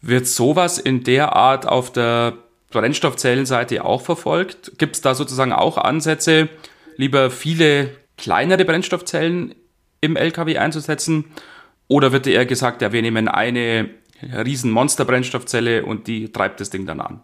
Wird 0.06 0.26
sowas 0.26 0.76
in 0.76 1.02
der 1.02 1.34
Art 1.34 1.66
auf 1.66 1.90
der 1.90 2.34
Brennstoffzellenseite 2.70 3.82
auch 3.86 4.02
verfolgt? 4.02 4.72
Gibt 4.76 4.96
es 4.96 5.00
da 5.00 5.14
sozusagen 5.14 5.50
auch 5.50 5.78
Ansätze, 5.78 6.50
lieber 6.98 7.30
viele 7.30 7.88
kleinere 8.18 8.66
Brennstoffzellen 8.66 9.54
im 10.02 10.16
LKW 10.16 10.58
einzusetzen? 10.58 11.24
Oder 11.88 12.12
wird 12.12 12.26
eher 12.26 12.44
gesagt, 12.44 12.82
ja, 12.82 12.92
wir 12.92 13.00
nehmen 13.00 13.28
eine 13.28 13.88
riesen 14.22 14.70
Monster-Brennstoffzelle 14.72 15.86
und 15.86 16.06
die 16.06 16.30
treibt 16.30 16.60
das 16.60 16.68
Ding 16.68 16.84
dann 16.84 17.00
an? 17.00 17.22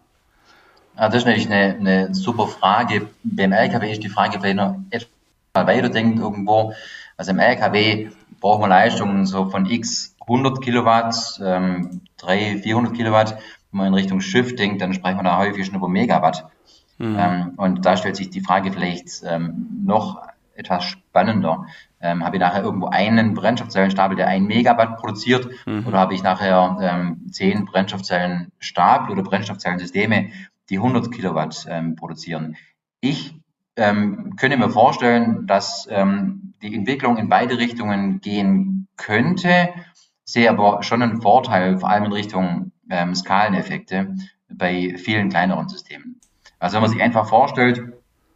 Ja, 0.96 1.08
das 1.08 1.16
ist 1.16 1.26
natürlich 1.26 1.50
eine, 1.50 1.74
eine 1.74 2.14
super 2.14 2.46
Frage. 2.46 3.08
Beim 3.24 3.52
LKW 3.52 3.92
ist 3.92 4.02
die 4.02 4.08
Frage 4.08 4.40
vielleicht 4.40 4.56
noch 4.56 4.76
etwas 4.88 5.10
weiterdenkt 5.52 6.18
irgendwo. 6.18 6.72
Also 7.18 7.32
im 7.32 7.40
LKW 7.40 8.08
brauchen 8.40 8.62
wir 8.62 8.68
Leistungen 8.68 9.26
so 9.26 9.50
von 9.50 9.66
x 9.66 10.14
100 10.30 10.62
Kilowatt, 10.62 11.40
ähm, 11.44 12.02
300, 12.18 12.62
400 12.62 12.94
Kilowatt. 12.94 13.38
Wenn 13.70 13.78
man 13.78 13.86
in 13.88 13.94
Richtung 13.94 14.20
Schiff 14.20 14.54
denkt, 14.54 14.80
dann 14.80 14.94
sprechen 14.94 15.18
wir 15.18 15.24
da 15.24 15.38
häufig 15.38 15.66
schon 15.66 15.74
über 15.74 15.88
Megawatt. 15.88 16.46
Mhm. 16.98 17.16
Ähm, 17.18 17.52
und 17.56 17.84
da 17.84 17.96
stellt 17.96 18.16
sich 18.16 18.30
die 18.30 18.40
Frage 18.40 18.72
vielleicht 18.72 19.22
ähm, 19.24 19.82
noch 19.84 20.22
etwas 20.54 20.84
spannender. 20.84 21.66
Ähm, 22.00 22.24
habe 22.24 22.36
ich 22.36 22.40
nachher 22.40 22.62
irgendwo 22.62 22.86
einen 22.86 23.34
Brennstoffzellenstapel, 23.34 24.16
der 24.16 24.28
ein 24.28 24.44
Megawatt 24.44 24.98
produziert, 24.98 25.48
mhm. 25.66 25.86
oder 25.86 25.98
habe 25.98 26.14
ich 26.14 26.22
nachher 26.22 26.78
ähm, 26.80 27.26
zehn 27.30 27.64
Brennstoffzellenstapel 27.64 29.12
oder 29.12 29.22
Brennstoffzellensysteme, 29.22 30.30
die 30.68 30.76
100 30.76 31.10
Kilowatt 31.10 31.66
ähm, 31.68 31.96
produzieren? 31.96 32.56
Ich 33.00 33.34
ähm, 33.76 34.36
könnte 34.36 34.56
mir 34.56 34.70
vorstellen, 34.70 35.46
dass 35.46 35.88
ähm, 35.90 36.54
die 36.62 36.74
Entwicklung 36.74 37.16
in 37.16 37.28
beide 37.28 37.58
Richtungen 37.58 38.20
gehen 38.20 38.88
könnte, 38.96 39.70
sehe 40.32 40.50
aber 40.50 40.82
schon 40.82 41.02
einen 41.02 41.20
Vorteil, 41.20 41.78
vor 41.78 41.90
allem 41.90 42.04
in 42.04 42.12
Richtung 42.12 42.72
ähm, 42.88 43.14
Skaleneffekte 43.14 44.14
bei 44.48 44.96
vielen 44.96 45.28
kleineren 45.28 45.68
Systemen. 45.68 46.20
Also 46.58 46.74
wenn 46.74 46.82
man 46.82 46.90
sich 46.90 47.02
einfach 47.02 47.28
vorstellt, 47.28 47.82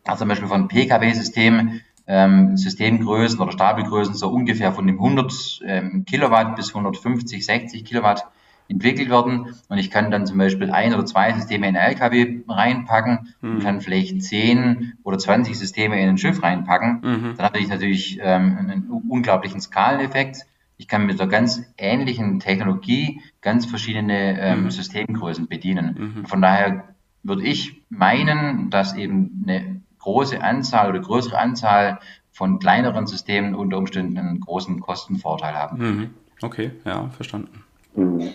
also 0.05 0.21
zum 0.21 0.29
Beispiel 0.29 0.49
von 0.49 0.69
Pkw-Systemen, 0.69 1.83
ähm, 2.07 2.57
Systemgrößen 2.57 3.41
oder 3.41 3.53
Stapelgrößen 3.53 4.15
so 4.15 4.29
ungefähr 4.29 4.73
von 4.73 4.87
dem 4.87 4.97
100 4.97 5.61
ähm, 5.65 6.05
Kilowatt 6.05 6.57
bis 6.57 6.69
150, 6.69 7.45
60 7.45 7.85
Kilowatt 7.85 8.27
entwickelt 8.69 9.11
werden. 9.11 9.55
Und 9.69 9.79
ich 9.79 9.91
kann 9.91 10.11
dann 10.11 10.27
zum 10.27 10.39
Beispiel 10.39 10.71
ein 10.71 10.95
oder 10.95 11.05
zwei 11.05 11.33
Systeme 11.33 11.69
in 11.69 11.77
LKW 11.77 12.41
reinpacken 12.49 13.35
mhm. 13.41 13.51
und 13.53 13.63
kann 13.63 13.81
vielleicht 13.81 14.23
10 14.23 14.95
oder 15.03 15.19
20 15.19 15.59
Systeme 15.59 16.01
in 16.01 16.11
ein 16.11 16.19
Schiff 16.19 16.43
reinpacken. 16.43 17.01
Mhm. 17.03 17.35
Dann 17.37 17.47
habe 17.47 17.59
ich 17.59 17.69
natürlich 17.69 18.19
ähm, 18.23 18.59
einen 18.59 19.03
unglaublichen 19.09 19.61
Skaleneffekt. 19.61 20.47
Ich 20.77 20.89
kann 20.89 21.07
mit 21.07 21.21
einer 21.21 21.31
ganz 21.31 21.63
ähnlichen 21.79 22.41
Technologie 22.41 23.21
ganz 23.41 23.67
verschiedene 23.67 24.41
ähm, 24.41 24.65
mhm. 24.65 24.71
Systemgrößen 24.71 25.49
bedienen. 25.49 26.15
Mhm. 26.17 26.27
Von 26.27 26.43
daher 26.43 26.95
würde 27.23 27.45
ich 27.45 27.85
meinen, 27.89 28.71
dass 28.71 28.95
eben 28.95 29.45
eine 29.47 29.83
große 29.99 30.43
Anzahl 30.43 30.91
oder 30.91 31.01
größere 31.01 31.39
Anzahl 31.39 31.99
von 32.31 32.59
kleineren 32.59 33.07
Systemen 33.07 33.55
unter 33.55 33.79
Umständen 33.79 34.19
einen 34.19 34.41
großen 34.41 34.81
Kostenvorteil 34.81 35.55
haben. 35.55 35.79
Mhm. 35.79 36.11
Okay, 36.43 36.73
ja, 36.85 37.09
verstanden. 37.11 37.65
Mhm. 37.95 38.31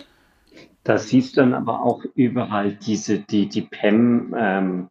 Da 0.82 0.98
siehst 0.98 1.36
du 1.36 1.42
dann 1.42 1.54
aber 1.54 1.82
auch 1.82 2.02
überall 2.14 2.72
diese, 2.72 3.18
die, 3.18 3.48
die 3.48 3.62
PEM 3.62 4.34
ähm, 4.36 4.88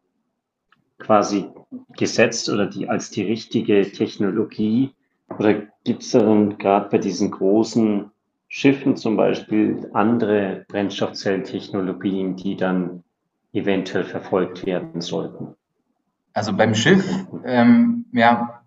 quasi 1.00 1.50
gesetzt 1.98 2.50
oder 2.50 2.68
die 2.68 2.88
als 2.88 3.10
die 3.10 3.24
richtige 3.24 3.92
Technologie. 3.92 4.94
Oder 5.38 5.64
gibt 5.89 6.04
es 6.04 6.12
dann 6.12 6.60
gerade 6.60 6.88
bei 6.89 6.99
diesen 6.99 7.32
großen 7.32 8.12
Schiffen 8.47 8.95
zum 8.95 9.17
Beispiel 9.17 9.89
andere 9.91 10.63
Brennstoffzellentechnologien, 10.67 12.36
die 12.36 12.56
dann 12.56 13.04
eventuell 13.54 14.04
verfolgt 14.04 14.67
werden 14.67 15.02
sollten? 15.02 15.56
Also 16.34 16.54
beim 16.54 16.75
Schiff, 16.75 17.04
ähm, 17.43 18.06
ja, 18.13 18.62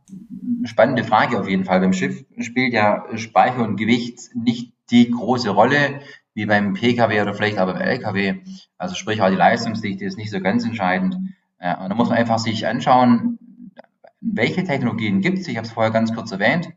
spannende 0.65 1.05
Frage 1.05 1.39
auf 1.39 1.49
jeden 1.49 1.65
Fall. 1.65 1.79
Beim 1.79 1.93
Schiff 1.93 2.25
spielt 2.41 2.73
ja 2.73 3.05
Speicher 3.15 3.63
und 3.63 3.77
Gewicht 3.77 4.35
nicht 4.35 4.73
die 4.91 5.09
große 5.09 5.51
Rolle 5.51 6.01
wie 6.35 6.47
beim 6.47 6.73
Pkw 6.73 7.21
oder 7.21 7.35
vielleicht 7.35 7.61
auch 7.61 7.67
beim 7.67 7.81
Lkw. 7.81 8.41
Also 8.79 8.97
sprich 8.97 9.23
auch 9.23 9.31
die 9.31 9.37
Leistungsdichte 9.37 10.05
ist 10.05 10.19
nicht 10.19 10.33
so 10.33 10.41
ganz 10.41 10.65
entscheidend. 10.65 11.19
Ja, 11.61 11.85
und 11.85 11.89
da 11.89 11.95
muss 11.95 12.09
man 12.09 12.19
einfach 12.19 12.41
sich 12.41 12.67
anschauen, 12.67 13.39
welche 14.21 14.65
Technologien 14.65 15.21
gibt 15.21 15.39
es. 15.39 15.47
Ich 15.47 15.57
habe 15.57 15.69
es 15.69 15.73
vorher 15.73 15.93
ganz 15.93 16.13
kurz 16.13 16.33
erwähnt. 16.33 16.73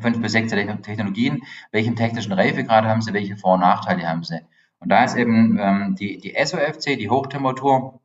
Fünf 0.00 0.20
bis 0.20 0.32
sechs 0.32 0.50
Technologien. 0.50 1.42
Welchen 1.72 1.96
technischen 1.96 2.32
Reifegrad 2.32 2.84
haben 2.84 3.02
sie? 3.02 3.12
Welche 3.12 3.36
Vor- 3.36 3.54
und 3.54 3.60
Nachteile 3.60 4.08
haben 4.08 4.24
sie? 4.24 4.40
Und 4.78 4.90
da 4.90 5.04
ist 5.04 5.16
eben 5.16 5.58
ähm, 5.58 5.96
die, 5.98 6.18
die 6.18 6.34
SOFC, 6.42 6.98
die 6.98 7.08
Hochtemperatur, 7.10 8.00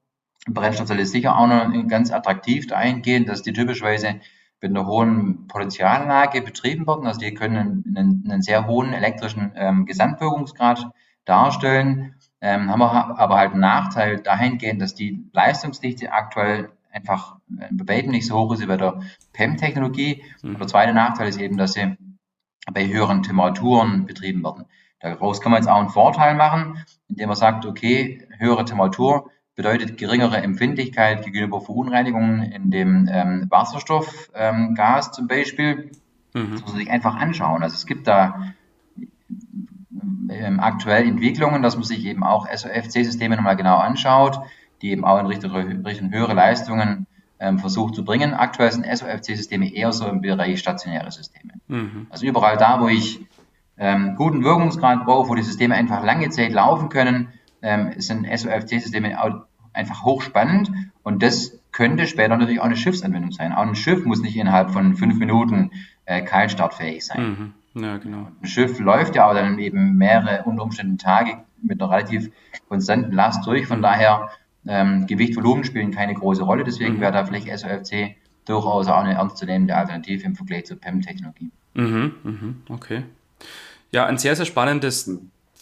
Brennstoffzelle 0.47 1.01
ist 1.01 1.11
sicher 1.11 1.37
auch 1.37 1.47
noch 1.47 1.87
ganz 1.87 2.11
attraktiv 2.11 2.67
dahingehend, 2.67 3.27
dass 3.27 3.41
die 3.41 3.53
typischerweise 3.53 4.21
mit 4.61 4.71
einer 4.71 4.87
hohen 4.87 5.47
Potentiallage 5.47 6.41
betrieben 6.41 6.87
werden. 6.87 7.07
Also 7.07 7.19
die 7.19 7.33
können 7.33 7.83
einen, 7.87 8.23
einen 8.29 8.41
sehr 8.41 8.67
hohen 8.67 8.93
elektrischen 8.93 9.51
ähm, 9.55 9.85
Gesamtwirkungsgrad 9.85 10.91
darstellen, 11.25 12.15
ähm, 12.41 12.69
haben 12.69 12.81
aber 12.81 13.35
halt 13.37 13.51
einen 13.51 13.61
Nachteil 13.61 14.19
dahingehend, 14.21 14.81
dass 14.81 14.95
die 14.95 15.29
Leistungsdichte 15.33 16.11
aktuell 16.11 16.69
einfach 16.91 17.37
bei 17.49 17.95
weitem 17.95 18.11
nicht 18.11 18.27
so 18.27 18.37
hoch 18.37 18.53
ist 18.53 18.61
wie 18.61 18.67
bei 18.67 18.77
der 18.77 19.01
PEM-Technologie. 19.33 20.23
Mhm. 20.41 20.49
Und 20.49 20.59
der 20.59 20.67
zweite 20.67 20.93
Nachteil 20.93 21.29
ist 21.29 21.39
eben, 21.39 21.57
dass 21.57 21.73
sie 21.73 21.97
bei 22.71 22.87
höheren 22.87 23.23
Temperaturen 23.23 24.05
betrieben 24.05 24.43
werden. 24.43 24.65
Daraus 24.99 25.41
kann 25.41 25.51
man 25.51 25.61
jetzt 25.61 25.69
auch 25.69 25.79
einen 25.79 25.89
Vorteil 25.89 26.35
machen, 26.35 26.83
indem 27.07 27.27
man 27.27 27.37
sagt, 27.37 27.65
okay, 27.65 28.27
höhere 28.37 28.65
Temperatur 28.65 29.31
bedeutet 29.55 29.97
geringere 29.97 30.37
Empfindlichkeit 30.37 31.25
gegenüber 31.25 31.61
Verunreinigungen 31.61 32.43
in 32.43 32.71
dem 32.71 33.09
ähm, 33.11 33.47
Wasserstoffgas 33.49 35.07
ähm, 35.07 35.13
zum 35.13 35.27
Beispiel. 35.27 35.91
Mhm. 36.33 36.51
Das 36.51 36.61
muss 36.61 36.71
man 36.71 36.79
sich 36.79 36.91
einfach 36.91 37.15
anschauen. 37.15 37.63
Also 37.63 37.75
es 37.75 37.85
gibt 37.85 38.07
da 38.07 38.53
ähm, 40.29 40.59
aktuell 40.59 41.07
Entwicklungen, 41.07 41.61
dass 41.61 41.75
man 41.75 41.83
sich 41.83 42.05
eben 42.05 42.23
auch 42.23 42.47
SOFC-Systeme 42.47 43.35
nochmal 43.35 43.57
genau 43.57 43.77
anschaut, 43.77 44.39
die 44.81 44.91
eben 44.91 45.05
auch 45.05 45.19
in 45.19 45.25
Richtung, 45.25 45.51
Richtung 45.51 46.11
höhere 46.11 46.33
Leistungen 46.33 47.07
ähm, 47.39 47.59
versucht 47.59 47.95
zu 47.95 48.03
bringen. 48.03 48.33
Aktuell 48.33 48.71
sind 48.71 48.85
SOFC-Systeme 48.85 49.73
eher 49.73 49.91
so 49.91 50.07
im 50.07 50.21
Bereich 50.21 50.59
stationäre 50.59 51.11
Systeme. 51.11 51.53
Mhm. 51.67 52.07
Also 52.09 52.25
überall 52.25 52.57
da, 52.57 52.81
wo 52.81 52.87
ich 52.87 53.25
ähm, 53.77 54.15
guten 54.15 54.43
Wirkungsgrad 54.43 55.05
brauche, 55.05 55.29
wo 55.29 55.35
die 55.35 55.41
Systeme 55.41 55.75
einfach 55.75 56.03
lange 56.03 56.29
Zeit 56.29 56.51
laufen 56.51 56.89
können, 56.89 57.29
ähm, 57.61 57.93
sind 57.97 58.25
SOFC-Systeme 58.25 59.17
einfach 59.73 60.03
hochspannend 60.03 60.71
und 61.03 61.23
das 61.23 61.59
könnte 61.71 62.07
später 62.07 62.35
natürlich 62.35 62.59
auch 62.59 62.65
eine 62.65 62.75
Schiffsanwendung 62.75 63.31
sein. 63.31 63.53
Auch 63.53 63.67
ein 63.67 63.75
Schiff 63.75 64.05
muss 64.05 64.21
nicht 64.21 64.35
innerhalb 64.35 64.71
von 64.71 64.95
fünf 64.95 65.17
Minuten 65.17 65.71
äh, 66.05 66.21
kaltstartfähig 66.21 67.05
sein. 67.05 67.53
Mhm. 67.75 67.83
Ja, 67.83 67.97
genau. 67.97 68.27
Ein 68.41 68.47
Schiff 68.47 68.79
läuft 68.79 69.15
ja 69.15 69.29
auch 69.29 69.33
dann 69.33 69.59
eben 69.59 69.95
mehrere 69.97 70.43
unter 70.45 70.63
Umständen 70.63 70.97
Tage 70.97 71.37
mit 71.61 71.81
einer 71.81 71.91
relativ 71.91 72.31
konstanten 72.67 73.11
Last 73.11 73.45
durch. 73.45 73.67
Von 73.67 73.81
daher 73.81 74.29
ähm, 74.67 75.07
Gewicht, 75.07 75.35
Volumen 75.35 75.63
spielen 75.63 75.91
keine 75.91 76.13
große 76.13 76.43
Rolle. 76.43 76.63
Deswegen 76.63 76.97
mhm. 76.97 77.01
wäre 77.01 77.11
da 77.11 77.25
vielleicht 77.25 77.47
SOFC 77.47 78.15
durchaus 78.45 78.87
auch 78.87 79.03
eine 79.03 79.13
ernstzunehmende 79.13 79.75
Alternative 79.75 80.25
im 80.25 80.35
Vergleich 80.35 80.65
zur 80.65 80.79
PEM-Technologie. 80.79 81.51
Mhm, 81.75 82.13
mhm, 82.23 82.61
okay. 82.69 83.03
Ja, 83.91 84.05
ein 84.05 84.17
sehr, 84.17 84.35
sehr 84.35 84.45
spannendes 84.45 85.11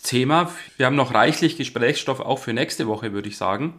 Thema. 0.03 0.49
Wir 0.77 0.85
haben 0.85 0.95
noch 0.95 1.13
reichlich 1.13 1.57
Gesprächsstoff 1.57 2.19
auch 2.19 2.39
für 2.39 2.53
nächste 2.53 2.87
Woche, 2.87 3.13
würde 3.13 3.29
ich 3.29 3.37
sagen. 3.37 3.73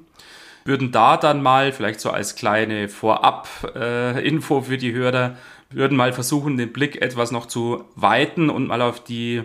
Würden 0.64 0.92
da 0.92 1.16
dann 1.16 1.42
mal, 1.42 1.72
vielleicht 1.72 2.00
so 2.00 2.10
als 2.10 2.34
kleine 2.34 2.88
Vorab-Info 2.88 4.58
äh, 4.58 4.62
für 4.62 4.76
die 4.76 4.92
Hörer, 4.92 5.36
würden 5.70 5.96
mal 5.96 6.12
versuchen, 6.12 6.56
den 6.56 6.72
Blick 6.72 7.00
etwas 7.00 7.30
noch 7.30 7.46
zu 7.46 7.84
weiten 7.94 8.50
und 8.50 8.66
mal 8.66 8.82
auf 8.82 9.02
die 9.02 9.44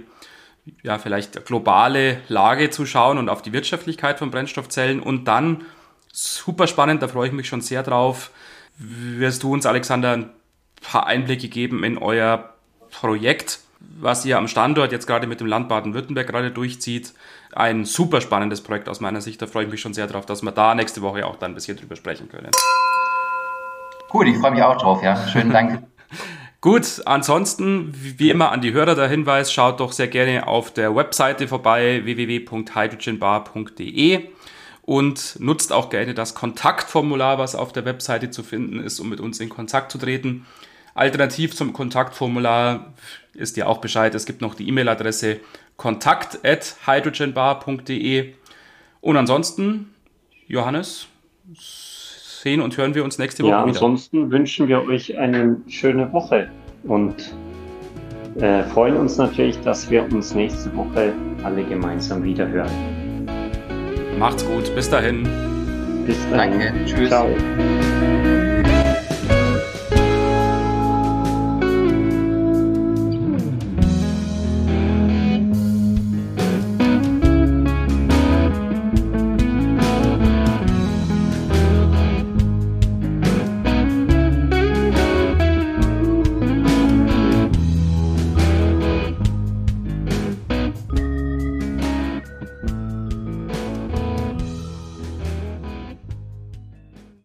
ja, 0.81 0.97
vielleicht 0.97 1.45
globale 1.45 2.21
Lage 2.27 2.69
zu 2.69 2.85
schauen 2.85 3.17
und 3.17 3.29
auf 3.29 3.41
die 3.41 3.53
Wirtschaftlichkeit 3.53 4.19
von 4.19 4.31
Brennstoffzellen 4.31 5.01
und 5.01 5.25
dann 5.25 5.65
super 6.11 6.67
spannend, 6.67 7.01
da 7.01 7.07
freue 7.07 7.27
ich 7.27 7.33
mich 7.33 7.47
schon 7.47 7.61
sehr 7.61 7.83
drauf, 7.83 8.31
wirst 8.77 9.43
du 9.43 9.53
uns, 9.53 9.65
Alexander, 9.65 10.13
ein 10.13 10.29
paar 10.81 11.07
Einblicke 11.07 11.47
geben 11.47 11.83
in 11.83 11.97
euer 11.97 12.53
Projekt 12.91 13.59
was 13.99 14.25
ihr 14.25 14.37
am 14.37 14.47
Standort 14.47 14.91
jetzt 14.91 15.07
gerade 15.07 15.27
mit 15.27 15.39
dem 15.39 15.47
Land 15.47 15.69
Baden-Württemberg 15.69 16.27
gerade 16.27 16.51
durchzieht. 16.51 17.13
Ein 17.53 17.85
super 17.85 18.21
spannendes 18.21 18.61
Projekt 18.61 18.89
aus 18.89 18.99
meiner 18.99 19.21
Sicht. 19.21 19.41
Da 19.41 19.47
freue 19.47 19.65
ich 19.65 19.71
mich 19.71 19.81
schon 19.81 19.93
sehr 19.93 20.07
drauf, 20.07 20.25
dass 20.25 20.41
wir 20.41 20.51
da 20.51 20.73
nächste 20.75 21.01
Woche 21.01 21.25
auch 21.25 21.35
dann 21.35 21.51
ein 21.51 21.55
bisschen 21.55 21.77
drüber 21.77 21.95
sprechen 21.95 22.29
können. 22.29 22.51
Gut, 24.09 24.27
ich 24.27 24.37
freue 24.37 24.51
mich 24.51 24.63
auch 24.63 24.77
drauf, 24.77 25.03
ja. 25.03 25.27
Schönen 25.27 25.51
Dank. 25.51 25.83
Gut, 26.63 27.03
ansonsten, 27.03 27.93
wie 27.93 28.29
immer 28.29 28.51
an 28.53 28.61
die 28.61 28.71
Hörer 28.71 28.95
der 28.95 29.09
Hinweis, 29.09 29.51
schaut 29.51 29.81
doch 29.81 29.91
sehr 29.91 30.07
gerne 30.07 30.47
auf 30.47 30.71
der 30.71 30.95
Webseite 30.95 31.49
vorbei, 31.49 32.05
www.hydrogenbar.de 32.05 34.29
und 34.83 35.35
nutzt 35.41 35.73
auch 35.73 35.89
gerne 35.89 36.13
das 36.13 36.35
Kontaktformular, 36.35 37.37
was 37.37 37.55
auf 37.55 37.73
der 37.73 37.83
Webseite 37.83 38.29
zu 38.29 38.43
finden 38.43 38.79
ist, 38.79 39.01
um 39.01 39.09
mit 39.09 39.19
uns 39.19 39.41
in 39.41 39.49
Kontakt 39.49 39.91
zu 39.91 39.97
treten. 39.97 40.45
Alternativ 40.93 41.53
zum 41.53 41.73
Kontaktformular 41.73 42.93
ist 43.33 43.57
ja 43.57 43.65
auch 43.65 43.81
Bescheid, 43.81 44.15
es 44.15 44.25
gibt 44.25 44.39
noch 44.39 44.55
die 44.55 44.69
E-Mail-Adresse 44.69 45.41
kontakt@hydrogenbar.de 45.75 48.35
und 49.01 49.17
ansonsten, 49.17 49.93
Johannes, 50.47 51.07
sehen 52.43 52.61
und 52.61 52.77
hören 52.77 52.93
wir 52.93 53.03
uns 53.03 53.17
nächste 53.17 53.43
Woche 53.43 53.51
ja, 53.51 53.65
wieder. 53.65 53.75
Ansonsten 53.75 54.29
wünschen 54.29 54.67
wir 54.67 54.85
euch 54.85 55.17
eine 55.17 55.57
schöne 55.67 56.11
Woche 56.13 56.49
und 56.83 57.33
äh, 58.39 58.63
freuen 58.63 58.97
uns 58.97 59.17
natürlich, 59.17 59.59
dass 59.61 59.89
wir 59.89 60.03
uns 60.11 60.35
nächste 60.35 60.75
Woche 60.75 61.13
alle 61.43 61.63
gemeinsam 61.63 62.23
wieder 62.23 62.47
hören. 62.47 63.27
Macht's 64.19 64.45
gut, 64.45 64.73
bis 64.75 64.89
dahin. 64.89 65.23
Bis 66.05 66.17
dahin. 66.29 66.59
Danke, 66.59 66.85
tschüss. 66.85 67.09
Ciao. 67.09 67.27